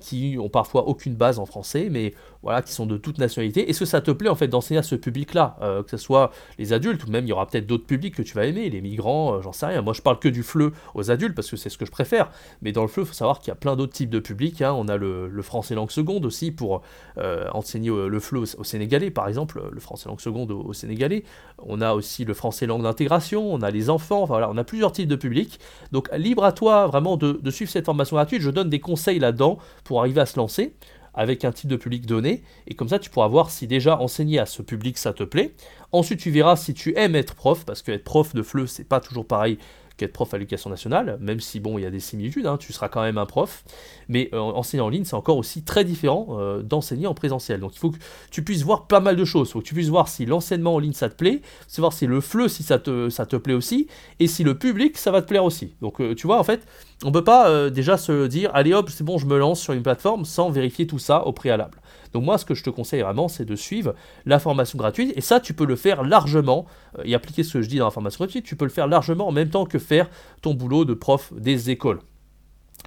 qui 0.00 0.36
ont 0.38 0.48
parfois 0.48 0.86
aucune 0.86 1.14
base 1.14 1.38
en 1.38 1.46
français, 1.46 1.88
mais 1.90 2.14
voilà, 2.42 2.62
qui 2.62 2.72
sont 2.72 2.86
de 2.86 2.96
toute 2.96 3.18
nationalité. 3.18 3.68
Est-ce 3.68 3.80
que 3.80 3.84
ça 3.84 4.00
te 4.00 4.10
plaît 4.10 4.28
en 4.28 4.34
fait 4.34 4.48
d'enseigner 4.48 4.78
à 4.78 4.82
ce 4.82 4.94
public-là, 4.94 5.56
euh, 5.62 5.82
que 5.82 5.90
ce 5.90 5.96
soit 5.98 6.30
les 6.58 6.72
adultes 6.72 7.04
ou 7.04 7.10
même 7.10 7.26
il 7.26 7.28
y 7.28 7.32
aura 7.32 7.46
peut-être 7.46 7.66
d'autres 7.66 7.86
publics 7.86 8.14
que 8.14 8.22
tu 8.22 8.34
vas 8.34 8.46
aimer, 8.46 8.70
les 8.70 8.80
migrants, 8.80 9.34
euh, 9.34 9.42
j'en 9.42 9.52
sais 9.52 9.66
rien. 9.66 9.82
Moi, 9.82 9.92
je 9.92 10.02
parle 10.02 10.18
que 10.18 10.28
du 10.28 10.42
FLE 10.42 10.72
aux 10.94 11.10
adultes 11.10 11.34
parce 11.34 11.50
que 11.50 11.56
c'est 11.56 11.68
ce 11.68 11.76
que 11.76 11.84
je 11.84 11.90
préfère. 11.90 12.30
Mais 12.62 12.72
dans 12.72 12.82
le 12.82 12.88
FLE, 12.88 13.02
il 13.02 13.06
faut 13.06 13.14
savoir 13.14 13.40
qu'il 13.40 13.48
y 13.48 13.52
a 13.52 13.56
plein 13.56 13.76
d'autres 13.76 13.92
types 13.92 14.10
de 14.10 14.18
publics. 14.20 14.62
Hein. 14.62 14.72
On 14.72 14.88
a 14.88 14.96
le, 14.96 15.42
français 15.42 15.74
langue 15.74 15.90
seconde 15.90 16.24
aussi 16.26 16.50
pour 16.50 16.82
euh, 17.18 17.48
enseigner 17.52 17.90
le 17.90 18.20
FLE 18.20 18.38
au, 18.38 18.64
Sénégalais, 18.64 19.10
par 19.10 19.26
exemple, 19.26 19.62
le 19.70 19.80
français 19.80 20.08
langue 20.08 20.20
seconde 20.20 20.50
au, 20.50 20.72
Sénégalais. 20.72 21.24
On 21.58 21.80
a 21.80 21.94
aussi 21.94 22.24
le 22.24 22.34
français 22.34 22.66
langue 22.66 22.82
d'intégration. 22.82 23.52
On 23.52 23.62
a 23.62 23.70
les 23.70 23.90
enfants. 23.90 24.24
voilà, 24.24 24.50
on 24.50 24.56
a 24.56 24.64
plusieurs 24.64 24.92
types 24.92 25.08
de 25.08 25.16
publics. 25.16 25.58
Donc 25.92 26.08
libre 26.16 26.44
à 26.44 26.52
toi 26.52 26.86
vraiment 26.86 27.16
de 27.16 27.50
suivre 27.50 27.70
cette 27.70 27.86
formation 27.86 28.16
gratuite. 28.16 28.42
Je 28.42 28.50
donne 28.50 28.70
des 28.70 28.80
conseils 28.80 29.18
là-dedans 29.18 29.58
pour 29.84 30.00
arriver 30.00 30.20
à 30.20 30.26
se 30.26 30.38
lancer 30.38 30.74
avec 31.14 31.44
un 31.44 31.52
type 31.52 31.68
de 31.68 31.76
public 31.76 32.06
donné, 32.06 32.42
et 32.66 32.74
comme 32.74 32.88
ça 32.88 32.98
tu 32.98 33.10
pourras 33.10 33.28
voir 33.28 33.50
si 33.50 33.66
déjà 33.66 33.98
enseigner 33.98 34.38
à 34.38 34.46
ce 34.46 34.62
public 34.62 34.98
ça 34.98 35.12
te 35.12 35.24
plaît. 35.24 35.54
Ensuite 35.92 36.20
tu 36.20 36.30
verras 36.30 36.56
si 36.56 36.74
tu 36.74 36.96
aimes 36.96 37.16
être 37.16 37.34
prof, 37.34 37.64
parce 37.64 37.82
que 37.82 37.92
être 37.92 38.04
prof 38.04 38.34
de 38.34 38.42
FLE 38.42 38.68
c'est 38.68 38.88
pas 38.88 39.00
toujours 39.00 39.26
pareil 39.26 39.58
qu'être 40.00 40.12
prof 40.12 40.32
à 40.32 40.38
l'éducation 40.38 40.70
nationale, 40.70 41.18
même 41.20 41.40
si 41.40 41.60
bon 41.60 41.76
il 41.78 41.82
y 41.82 41.86
a 41.86 41.90
des 41.90 42.00
similitudes, 42.00 42.46
hein, 42.46 42.56
tu 42.56 42.72
seras 42.72 42.88
quand 42.88 43.02
même 43.02 43.18
un 43.18 43.26
prof, 43.26 43.64
mais 44.08 44.30
euh, 44.32 44.38
enseigner 44.38 44.80
en 44.80 44.88
ligne 44.88 45.04
c'est 45.04 45.14
encore 45.14 45.36
aussi 45.36 45.62
très 45.62 45.84
différent 45.84 46.28
euh, 46.30 46.62
d'enseigner 46.62 47.06
en 47.06 47.14
présentiel. 47.14 47.60
Donc 47.60 47.76
il 47.76 47.78
faut 47.78 47.90
que 47.90 47.98
tu 48.30 48.42
puisses 48.42 48.62
voir 48.62 48.86
pas 48.86 49.00
mal 49.00 49.16
de 49.16 49.24
choses, 49.24 49.48
il 49.48 49.52
faut 49.52 49.60
que 49.60 49.66
tu 49.66 49.74
puisses 49.74 49.88
voir 49.88 50.08
si 50.08 50.24
l'enseignement 50.24 50.74
en 50.74 50.78
ligne 50.78 50.94
ça 50.94 51.10
te 51.10 51.14
plaît, 51.14 51.42
voir 51.78 51.92
si 51.92 52.06
le 52.06 52.20
FLE 52.20 52.48
si 52.48 52.62
ça 52.62 52.78
te, 52.78 53.36
plaît 53.36 53.54
aussi, 53.54 53.88
et 54.18 54.26
si 54.26 54.42
le 54.42 54.58
public 54.58 54.96
ça 54.96 55.10
va 55.10 55.20
te 55.20 55.28
plaire 55.28 55.44
aussi. 55.44 55.74
Donc 55.82 56.00
euh, 56.00 56.14
tu 56.14 56.26
vois 56.26 56.38
en 56.38 56.44
fait 56.44 56.66
on 57.04 57.12
peut 57.12 57.24
pas 57.24 57.70
déjà 57.70 57.96
se 57.96 58.26
dire 58.26 58.50
allez 58.54 58.74
hop 58.74 58.90
c'est 58.90 59.04
bon 59.04 59.18
je 59.18 59.26
me 59.26 59.38
lance 59.38 59.60
sur 59.60 59.72
une 59.72 59.82
plateforme 59.82 60.24
sans 60.24 60.50
vérifier 60.50 60.86
tout 60.86 60.98
ça 60.98 61.26
au 61.26 61.32
préalable. 61.32 61.79
Donc 62.12 62.24
moi 62.24 62.38
ce 62.38 62.44
que 62.44 62.54
je 62.54 62.62
te 62.62 62.70
conseille 62.70 63.02
vraiment 63.02 63.28
c'est 63.28 63.44
de 63.44 63.56
suivre 63.56 63.94
la 64.26 64.38
formation 64.38 64.78
gratuite 64.78 65.12
et 65.16 65.20
ça 65.20 65.40
tu 65.40 65.54
peux 65.54 65.66
le 65.66 65.76
faire 65.76 66.02
largement 66.02 66.66
euh, 66.98 67.02
et 67.04 67.14
appliquer 67.14 67.42
ce 67.42 67.54
que 67.54 67.62
je 67.62 67.68
dis 67.68 67.78
dans 67.78 67.84
la 67.84 67.90
formation 67.90 68.24
gratuite, 68.24 68.44
tu 68.44 68.56
peux 68.56 68.64
le 68.64 68.70
faire 68.70 68.86
largement 68.86 69.28
en 69.28 69.32
même 69.32 69.50
temps 69.50 69.66
que 69.66 69.78
faire 69.78 70.08
ton 70.42 70.54
boulot 70.54 70.84
de 70.84 70.94
prof 70.94 71.32
des 71.36 71.70
écoles. 71.70 72.00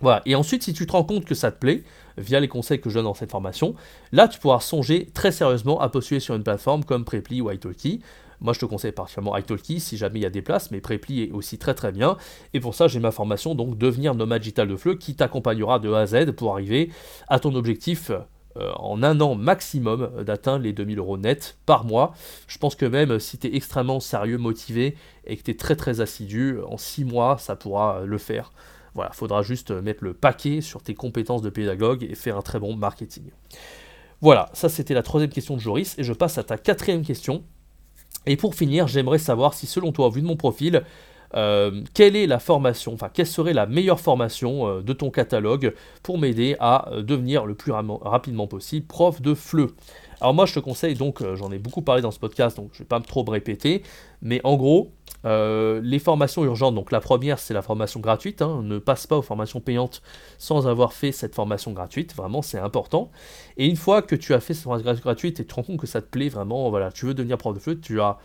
Voilà, 0.01 0.21
et 0.25 0.35
ensuite 0.35 0.63
si 0.63 0.73
tu 0.73 0.87
te 0.87 0.91
rends 0.91 1.03
compte 1.03 1.25
que 1.25 1.35
ça 1.35 1.51
te 1.51 1.59
plaît, 1.59 1.83
via 2.17 2.39
les 2.39 2.47
conseils 2.47 2.81
que 2.81 2.89
je 2.89 2.95
donne 2.95 3.05
dans 3.05 3.13
cette 3.13 3.31
formation, 3.31 3.75
là 4.11 4.27
tu 4.27 4.39
pourras 4.39 4.59
songer 4.59 5.09
très 5.13 5.31
sérieusement 5.31 5.79
à 5.79 5.89
postuler 5.89 6.19
sur 6.19 6.35
une 6.35 6.43
plateforme 6.43 6.83
comme 6.83 7.05
Preply 7.05 7.41
ou 7.41 7.51
Italki. 7.51 8.01
Moi, 8.43 8.51
je 8.51 8.59
te 8.59 8.65
conseille 8.65 8.91
particulièrement 8.91 9.37
iTalki 9.37 9.79
si 9.79 9.95
jamais 9.95 10.19
il 10.19 10.23
y 10.23 10.25
a 10.25 10.29
des 10.29 10.41
places, 10.41 10.69
mais 10.69 10.81
Preply 10.81 11.21
est 11.21 11.31
aussi 11.31 11.57
très 11.57 11.73
très 11.73 11.93
bien. 11.93 12.17
Et 12.53 12.59
pour 12.59 12.75
ça, 12.75 12.89
j'ai 12.89 12.99
ma 12.99 13.11
formation, 13.11 13.55
donc 13.55 13.77
devenir 13.77 14.15
nomade 14.15 14.41
digital 14.41 14.67
de 14.67 14.75
fleu, 14.75 14.95
qui 14.95 15.15
t'accompagnera 15.15 15.79
de 15.79 15.91
A 15.93 16.01
à 16.01 16.05
Z 16.05 16.33
pour 16.33 16.51
arriver 16.51 16.91
à 17.29 17.39
ton 17.39 17.55
objectif 17.55 18.11
euh, 18.57 18.71
en 18.75 19.01
un 19.03 19.19
an 19.21 19.35
maximum 19.35 20.23
d'atteindre 20.23 20.63
les 20.63 20.73
2000 20.73 20.99
euros 20.99 21.17
net 21.17 21.57
par 21.65 21.85
mois. 21.85 22.13
Je 22.47 22.57
pense 22.57 22.75
que 22.75 22.85
même 22.85 23.19
si 23.19 23.37
tu 23.37 23.47
es 23.47 23.55
extrêmement 23.55 23.99
sérieux, 23.99 24.37
motivé 24.37 24.95
et 25.25 25.37
que 25.37 25.43
tu 25.43 25.51
es 25.51 25.55
très 25.55 25.75
très 25.75 26.01
assidu, 26.01 26.59
en 26.67 26.77
6 26.77 27.05
mois, 27.05 27.37
ça 27.37 27.55
pourra 27.55 28.01
le 28.05 28.17
faire. 28.17 28.51
Voilà, 28.93 29.11
il 29.13 29.17
faudra 29.17 29.41
juste 29.41 29.71
mettre 29.71 30.03
le 30.03 30.13
paquet 30.13 30.61
sur 30.61 30.83
tes 30.83 30.93
compétences 30.93 31.41
de 31.41 31.49
pédagogue 31.49 32.03
et 32.03 32.15
faire 32.15 32.37
un 32.37 32.41
très 32.41 32.59
bon 32.59 32.75
marketing. 32.75 33.31
Voilà, 34.21 34.49
ça 34.53 34.69
c'était 34.69 34.93
la 34.93 35.03
troisième 35.03 35.31
question 35.31 35.55
de 35.55 35.59
Joris, 35.59 35.97
et 35.97 36.03
je 36.03 36.13
passe 36.13 36.37
à 36.37 36.43
ta 36.43 36.57
quatrième 36.57 37.03
question. 37.03 37.43
Et 38.25 38.37
pour 38.37 38.55
finir, 38.55 38.87
j'aimerais 38.87 39.17
savoir 39.17 39.53
si 39.53 39.65
selon 39.65 39.91
toi, 39.91 40.09
vu 40.09 40.21
de 40.21 40.27
mon 40.27 40.37
profil, 40.37 40.83
euh, 41.35 41.81
quelle 41.93 42.15
est 42.15 42.27
la 42.27 42.39
formation, 42.39 42.93
enfin 42.93 43.09
quelle 43.11 43.27
serait 43.27 43.53
la 43.53 43.65
meilleure 43.65 43.99
formation 43.99 44.67
euh, 44.67 44.81
de 44.81 44.93
ton 44.93 45.09
catalogue 45.09 45.73
pour 46.03 46.17
m'aider 46.17 46.55
à 46.59 46.91
euh, 46.91 47.01
devenir 47.01 47.45
le 47.45 47.55
plus 47.55 47.71
rapidement 47.71 48.47
possible 48.47 48.85
prof 48.85 49.21
de 49.21 49.33
FLE? 49.33 49.67
Alors 50.21 50.33
moi 50.33 50.45
je 50.45 50.53
te 50.53 50.59
conseille 50.59 50.95
donc, 50.95 51.21
j'en 51.35 51.51
ai 51.51 51.57
beaucoup 51.57 51.81
parlé 51.81 52.01
dans 52.01 52.11
ce 52.11 52.19
podcast, 52.19 52.55
donc 52.55 52.69
je 52.73 52.77
ne 52.77 52.79
vais 52.83 52.87
pas 52.87 52.99
trop 53.01 53.25
me 53.25 53.31
répéter, 53.31 53.83
mais 54.21 54.39
en 54.45 54.55
gros, 54.55 54.91
les 55.25 55.99
formations 55.99 56.45
urgentes, 56.45 56.75
donc 56.75 56.93
la 56.93 57.01
première 57.01 57.39
c'est 57.39 57.53
la 57.53 57.61
formation 57.61 57.99
gratuite, 57.99 58.41
hein, 58.41 58.61
ne 58.63 58.77
passe 58.77 59.05
pas 59.05 59.17
aux 59.17 59.21
formations 59.21 59.59
payantes 59.59 60.01
sans 60.37 60.65
avoir 60.67 60.93
fait 60.93 61.11
cette 61.11 61.35
formation 61.35 61.73
gratuite, 61.73 62.15
vraiment 62.15 62.41
c'est 62.41 62.57
important. 62.59 63.11
Et 63.57 63.67
une 63.67 63.75
fois 63.75 64.01
que 64.01 64.15
tu 64.15 64.33
as 64.33 64.39
fait 64.39 64.53
cette 64.53 64.63
formation 64.63 65.01
gratuite 65.01 65.41
et 65.41 65.43
tu 65.43 65.49
te 65.49 65.55
rends 65.55 65.63
compte 65.63 65.79
que 65.79 65.87
ça 65.87 66.01
te 66.01 66.07
plaît 66.07 66.29
vraiment, 66.29 66.69
voilà, 66.69 66.89
tu 66.91 67.05
veux 67.05 67.13
devenir 67.13 67.37
prof 67.37 67.53
de 67.53 67.59
FLE, 67.59 67.81
tu 67.81 67.99
as 67.99 68.17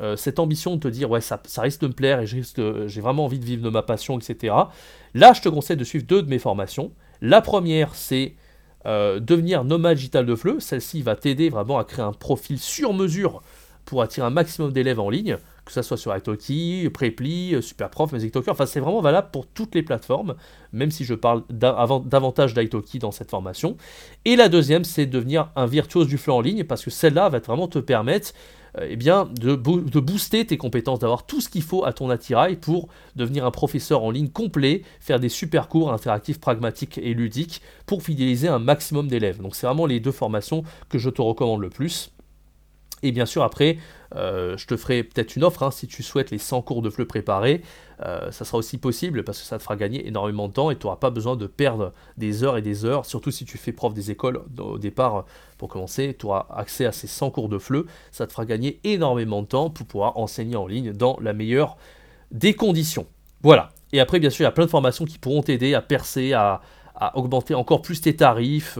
euh, 0.00 0.16
cette 0.16 0.38
ambition 0.38 0.76
de 0.76 0.80
te 0.80 0.88
dire 0.88 1.10
ouais 1.10 1.20
ça, 1.20 1.40
risque 1.58 1.80
de 1.80 1.88
me 1.88 1.92
plaire 1.92 2.20
et 2.20 2.26
j'ai 2.26 3.00
vraiment 3.00 3.24
envie 3.24 3.38
de 3.38 3.44
vivre 3.44 3.62
de 3.62 3.70
ma 3.70 3.82
passion, 3.82 4.18
etc. 4.18 4.54
Là, 5.14 5.32
je 5.32 5.40
te 5.40 5.48
conseille 5.48 5.76
de 5.76 5.84
suivre 5.84 6.04
deux 6.06 6.22
de 6.22 6.28
mes 6.28 6.38
formations. 6.38 6.92
La 7.22 7.40
première, 7.40 7.94
c'est 7.94 8.34
euh, 8.84 9.20
devenir 9.20 9.64
nomade 9.64 9.96
digital 9.96 10.26
de 10.26 10.34
fleu. 10.34 10.60
Celle-ci 10.60 11.02
va 11.02 11.16
t'aider 11.16 11.48
vraiment 11.48 11.78
à 11.78 11.84
créer 11.84 12.04
un 12.04 12.12
profil 12.12 12.58
sur 12.58 12.92
mesure 12.92 13.42
pour 13.86 14.02
attirer 14.02 14.26
un 14.26 14.30
maximum 14.30 14.72
d'élèves 14.72 15.00
en 15.00 15.08
ligne, 15.08 15.38
que 15.64 15.72
ce 15.72 15.80
soit 15.80 15.96
sur 15.96 16.14
Italki, 16.14 16.90
Preply, 16.92 17.62
Superprof, 17.62 18.12
Music. 18.12 18.34
Enfin, 18.48 18.66
c'est 18.66 18.80
vraiment 18.80 19.00
valable 19.00 19.28
pour 19.32 19.46
toutes 19.46 19.76
les 19.76 19.82
plateformes, 19.82 20.34
même 20.72 20.90
si 20.90 21.04
je 21.04 21.14
parle 21.14 21.44
davantage 21.48 22.52
d'Italki 22.52 22.98
dans 22.98 23.12
cette 23.12 23.30
formation. 23.30 23.76
Et 24.24 24.34
la 24.34 24.48
deuxième, 24.48 24.84
c'est 24.84 25.06
devenir 25.06 25.50
un 25.54 25.66
virtuose 25.66 26.08
du 26.08 26.18
fleu 26.18 26.32
en 26.32 26.40
ligne, 26.40 26.64
parce 26.64 26.84
que 26.84 26.90
celle-là 26.90 27.28
va 27.28 27.38
vraiment 27.38 27.68
te 27.68 27.78
permettre 27.78 28.32
eh 28.80 28.96
bien, 28.96 29.28
de, 29.40 29.54
booster 29.54 30.44
tes 30.44 30.56
compétences, 30.56 30.98
d'avoir 30.98 31.24
tout 31.24 31.40
ce 31.40 31.48
qu'il 31.48 31.62
faut 31.62 31.84
à 31.84 31.92
ton 31.92 32.10
attirail 32.10 32.56
pour 32.56 32.88
devenir 33.14 33.46
un 33.46 33.50
professeur 33.50 34.02
en 34.02 34.10
ligne 34.10 34.28
complet, 34.28 34.82
faire 35.00 35.20
des 35.20 35.28
super 35.28 35.68
cours 35.68 35.92
interactifs, 35.92 36.40
pragmatiques 36.40 36.98
et 36.98 37.14
ludiques 37.14 37.62
pour 37.86 38.02
fidéliser 38.02 38.48
un 38.48 38.58
maximum 38.58 39.08
d'élèves. 39.08 39.40
Donc 39.40 39.54
c'est 39.54 39.66
vraiment 39.66 39.86
les 39.86 40.00
deux 40.00 40.12
formations 40.12 40.62
que 40.88 40.98
je 40.98 41.10
te 41.10 41.22
recommande 41.22 41.62
le 41.62 41.70
plus. 41.70 42.12
Et 43.02 43.12
bien 43.12 43.26
sûr, 43.26 43.42
après, 43.42 43.78
euh, 44.14 44.56
je 44.56 44.66
te 44.66 44.76
ferai 44.76 45.02
peut-être 45.02 45.36
une 45.36 45.44
offre 45.44 45.62
hein, 45.62 45.70
si 45.70 45.86
tu 45.86 46.02
souhaites 46.02 46.30
les 46.30 46.38
100 46.38 46.62
cours 46.62 46.82
de 46.82 46.90
FLE 46.90 47.06
préparés. 47.06 47.62
Euh, 48.04 48.30
ça 48.30 48.44
sera 48.44 48.58
aussi 48.58 48.78
possible 48.78 49.22
parce 49.22 49.40
que 49.40 49.46
ça 49.46 49.58
te 49.58 49.62
fera 49.62 49.76
gagner 49.76 50.06
énormément 50.06 50.48
de 50.48 50.52
temps 50.52 50.70
et 50.70 50.76
tu 50.76 50.86
n'auras 50.86 50.96
pas 50.96 51.10
besoin 51.10 51.36
de 51.36 51.46
perdre 51.46 51.92
des 52.16 52.42
heures 52.42 52.56
et 52.56 52.62
des 52.62 52.84
heures, 52.84 53.06
surtout 53.06 53.30
si 53.30 53.44
tu 53.44 53.58
fais 53.58 53.72
prof 53.72 53.92
des 53.94 54.10
écoles 54.10 54.42
au 54.58 54.78
départ 54.78 55.24
pour 55.58 55.68
commencer. 55.68 56.16
Tu 56.18 56.26
auras 56.26 56.46
accès 56.54 56.86
à 56.86 56.92
ces 56.92 57.06
100 57.06 57.30
cours 57.30 57.48
de 57.48 57.58
FLE. 57.58 57.84
Ça 58.10 58.26
te 58.26 58.32
fera 58.32 58.44
gagner 58.44 58.80
énormément 58.84 59.42
de 59.42 59.46
temps 59.46 59.70
pour 59.70 59.86
pouvoir 59.86 60.16
enseigner 60.18 60.56
en 60.56 60.66
ligne 60.66 60.92
dans 60.92 61.16
la 61.20 61.32
meilleure 61.32 61.76
des 62.30 62.54
conditions. 62.54 63.06
Voilà. 63.42 63.70
Et 63.92 64.00
après, 64.00 64.18
bien 64.18 64.30
sûr, 64.30 64.42
il 64.42 64.44
y 64.44 64.48
a 64.48 64.52
plein 64.52 64.64
de 64.64 64.70
formations 64.70 65.04
qui 65.04 65.18
pourront 65.18 65.42
t'aider 65.42 65.74
à 65.74 65.80
percer, 65.80 66.32
à, 66.32 66.60
à 66.94 67.16
augmenter 67.16 67.54
encore 67.54 67.82
plus 67.82 68.00
tes 68.00 68.16
tarifs 68.16 68.78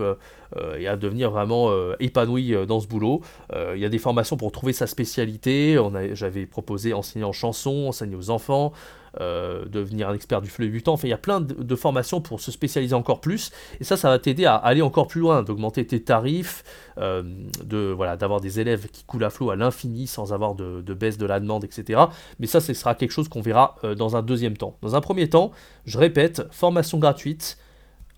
et 0.77 0.87
à 0.87 0.95
devenir 0.95 1.31
vraiment 1.31 1.71
épanoui 1.99 2.53
dans 2.67 2.79
ce 2.79 2.87
boulot. 2.87 3.21
Il 3.53 3.79
y 3.79 3.85
a 3.85 3.89
des 3.89 3.99
formations 3.99 4.37
pour 4.37 4.51
trouver 4.51 4.73
sa 4.73 4.87
spécialité. 4.87 5.77
J'avais 6.13 6.45
proposé 6.45 6.93
enseigner 6.93 7.25
en 7.25 7.31
chanson, 7.31 7.87
enseigner 7.87 8.15
aux 8.15 8.29
enfants, 8.29 8.73
euh, 9.19 9.65
devenir 9.65 10.09
un 10.09 10.13
expert 10.13 10.41
du 10.41 10.49
flux 10.49 10.65
débutant. 10.65 10.93
Enfin, 10.93 11.07
il 11.07 11.11
y 11.11 11.13
a 11.13 11.17
plein 11.17 11.41
de, 11.41 11.75
formations 11.75 12.21
pour 12.21 12.39
se 12.39 12.51
spécialiser 12.51 12.95
encore 12.95 13.21
plus. 13.21 13.51
Et 13.79 13.83
ça, 13.83 13.97
ça 13.97 14.09
va 14.09 14.19
t'aider 14.19 14.45
à 14.45 14.55
aller 14.55 14.81
encore 14.81 15.07
plus 15.07 15.21
loin, 15.21 15.43
d'augmenter 15.43 15.85
tes 15.85 16.03
tarifs, 16.03 16.63
euh, 16.97 17.23
de 17.63 17.93
voilà, 17.95 18.17
d'avoir 18.17 18.41
des 18.41 18.59
élèves 18.59 18.87
qui 18.89 19.03
coulent 19.03 19.23
à 19.23 19.29
flot 19.29 19.49
à 19.49 19.55
l'infini 19.55 20.07
sans 20.07 20.33
avoir 20.33 20.55
de, 20.55 20.81
baisse 20.93 21.17
de 21.17 21.25
la 21.25 21.39
demande, 21.39 21.63
etc. 21.63 22.01
Mais 22.39 22.47
ça, 22.47 22.61
ce 22.61 22.73
sera 22.73 22.95
quelque 22.95 23.11
chose 23.11 23.29
qu'on 23.29 23.41
verra 23.41 23.75
euh, 23.83 23.95
dans 23.95 24.15
un 24.15 24.21
deuxième 24.21 24.57
temps. 24.57 24.77
Dans 24.81 24.95
un 24.95 25.01
premier 25.01 25.29
temps, 25.29 25.51
je 25.85 25.97
répète, 25.97 26.43
formation 26.51 26.97
gratuite 26.97 27.57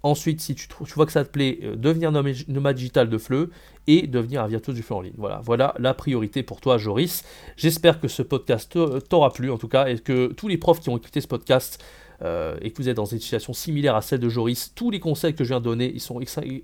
Ensuite, 0.02 0.40
si 0.40 0.56
tu, 0.56 0.68
vois 0.96 1.06
que 1.06 1.12
ça 1.12 1.26
te 1.26 1.30
plaît, 1.30 1.60
euh, 1.64 1.76
devenir 1.76 2.12
nomade 2.12 2.76
digital 2.76 3.10
de 3.10 3.18
Fleu 3.18 3.50
et 3.88 4.08
devenir 4.08 4.42
un 4.44 4.48
virtuose 4.48 4.76
du 4.76 4.84
fleu 4.84 4.96
en 4.96 5.02
ligne. 5.02 5.14
Voilà, 5.18 5.42
voilà 5.44 5.74
la 5.80 5.94
priorité 5.94 6.44
pour 6.44 6.62
toi, 6.62 6.78
Joris. 6.78 7.24
J'espère 7.58 8.00
que 8.00 8.08
ce 8.08 8.22
podcast 8.22 8.78
t'aura 9.10 9.34
plu 9.34 9.52
en 9.52 9.58
tout 9.58 9.68
cas 9.68 9.88
et 9.88 9.98
que 9.98 10.28
tous 10.28 10.48
les 10.48 10.58
profs 10.58 10.80
qui 10.80 10.90
ont 10.90 10.98
écouté 10.98 11.22
ce 11.22 11.28
podcast 11.28 11.84
euh, 12.24 12.58
et 12.62 12.72
que 12.72 12.82
vous 12.82 12.90
êtes 12.90 12.98
dans 12.98 13.06
une 13.06 13.20
situation 13.20 13.54
similaire 13.54 13.96
à 13.96 14.02
celle 14.02 14.20
de 14.20 14.30
Joris, 14.30 14.74
tous 14.76 14.92
les 14.92 15.00
conseils 15.00 15.34
que 15.34 15.44
je 15.44 15.50
viens 15.50 15.60
de 15.60 15.66
donner, 15.66 15.92
ils 15.94 16.02
sont 16.02 16.20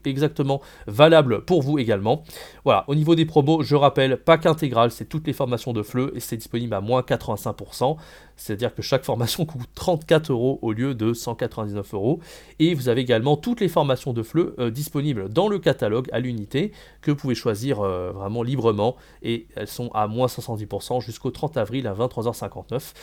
exactement 0.06 0.62
valables 0.88 1.44
pour 1.46 1.62
vous 1.62 1.80
également. 1.80 2.24
Voilà, 2.64 2.84
au 2.88 2.96
niveau 2.96 3.16
des 3.16 3.26
promos, 3.26 3.64
je 3.64 3.76
rappelle, 3.76 4.18
pack 4.18 4.46
intégral, 4.46 4.92
c'est 4.92 5.06
toutes 5.06 5.28
les 5.28 5.34
formations 5.34 5.74
de 5.74 5.82
FLE 5.84 6.12
et 6.16 6.20
c'est 6.20 6.38
disponible 6.38 6.74
à 6.74 6.82
moins 6.82 7.02
85%. 7.02 7.98
C'est-à-dire 8.38 8.74
que 8.74 8.82
chaque 8.82 9.04
formation 9.04 9.46
coûte 9.46 9.70
34 9.76 10.32
euros 10.32 10.60
au 10.62 10.72
lieu 10.72 10.94
de 10.94 11.14
199 11.14 11.94
euros. 11.94 12.20
Et 12.60 12.74
vous 12.74 12.90
avez 12.90 13.02
également 13.02 13.38
toutes 13.38 13.62
les 13.62 13.70
formations 13.70 14.14
de 14.14 14.24
FLE 14.24 14.54
euh, 14.60 14.72
disponibles 14.72 15.30
dans 15.30 15.48
le 15.48 15.60
catalogue 15.60 16.08
à 16.12 16.20
l'unité 16.20 16.72
que 17.02 17.12
vous 17.12 17.18
pouvez 17.18 17.36
choisir 17.36 17.82
euh, 17.82 18.12
vraiment 18.12 18.44
librement. 18.44 18.96
Et 19.24 19.48
elles 19.56 19.68
sont 19.68 19.90
à 19.94 20.08
moins 20.08 20.28
70% 20.28 21.02
jusqu'au 21.02 21.32
30 21.32 21.58
avril 21.58 21.88
à 21.88 21.94
23h59. 21.94 22.94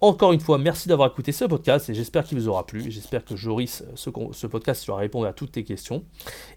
Encore 0.00 0.32
une 0.32 0.40
fois, 0.40 0.58
merci 0.58 0.88
d'avoir 0.88 1.10
écouté 1.10 1.32
ce 1.32 1.44
podcast 1.44 1.90
et 1.90 1.94
j'espère 1.94 2.24
qu'il 2.24 2.38
vous 2.38 2.48
aura 2.48 2.64
plu. 2.64 2.88
J'espère 2.88 3.24
que 3.24 3.34
Joris, 3.34 3.82
ce, 3.96 4.10
ce 4.32 4.46
podcast, 4.46 4.84
sera 4.84 4.98
répondu 4.98 5.26
à 5.26 5.32
toutes 5.32 5.52
tes 5.52 5.64
questions. 5.64 6.04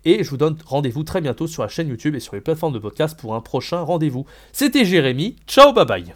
Et 0.05 0.23
je 0.23 0.29
vous 0.29 0.37
donne 0.37 0.57
rendez-vous 0.65 1.03
très 1.03 1.21
bientôt 1.21 1.47
sur 1.47 1.63
la 1.63 1.69
chaîne 1.69 1.87
YouTube 1.87 2.15
et 2.15 2.19
sur 2.19 2.35
les 2.35 2.41
plateformes 2.41 2.73
de 2.73 2.79
podcast 2.79 3.19
pour 3.19 3.33
un 3.33 3.41
prochain 3.41 3.81
rendez-vous. 3.81 4.25
C'était 4.53 4.85
Jérémy. 4.85 5.37
Ciao, 5.47 5.73
bye 5.73 5.85
bye. 5.85 6.13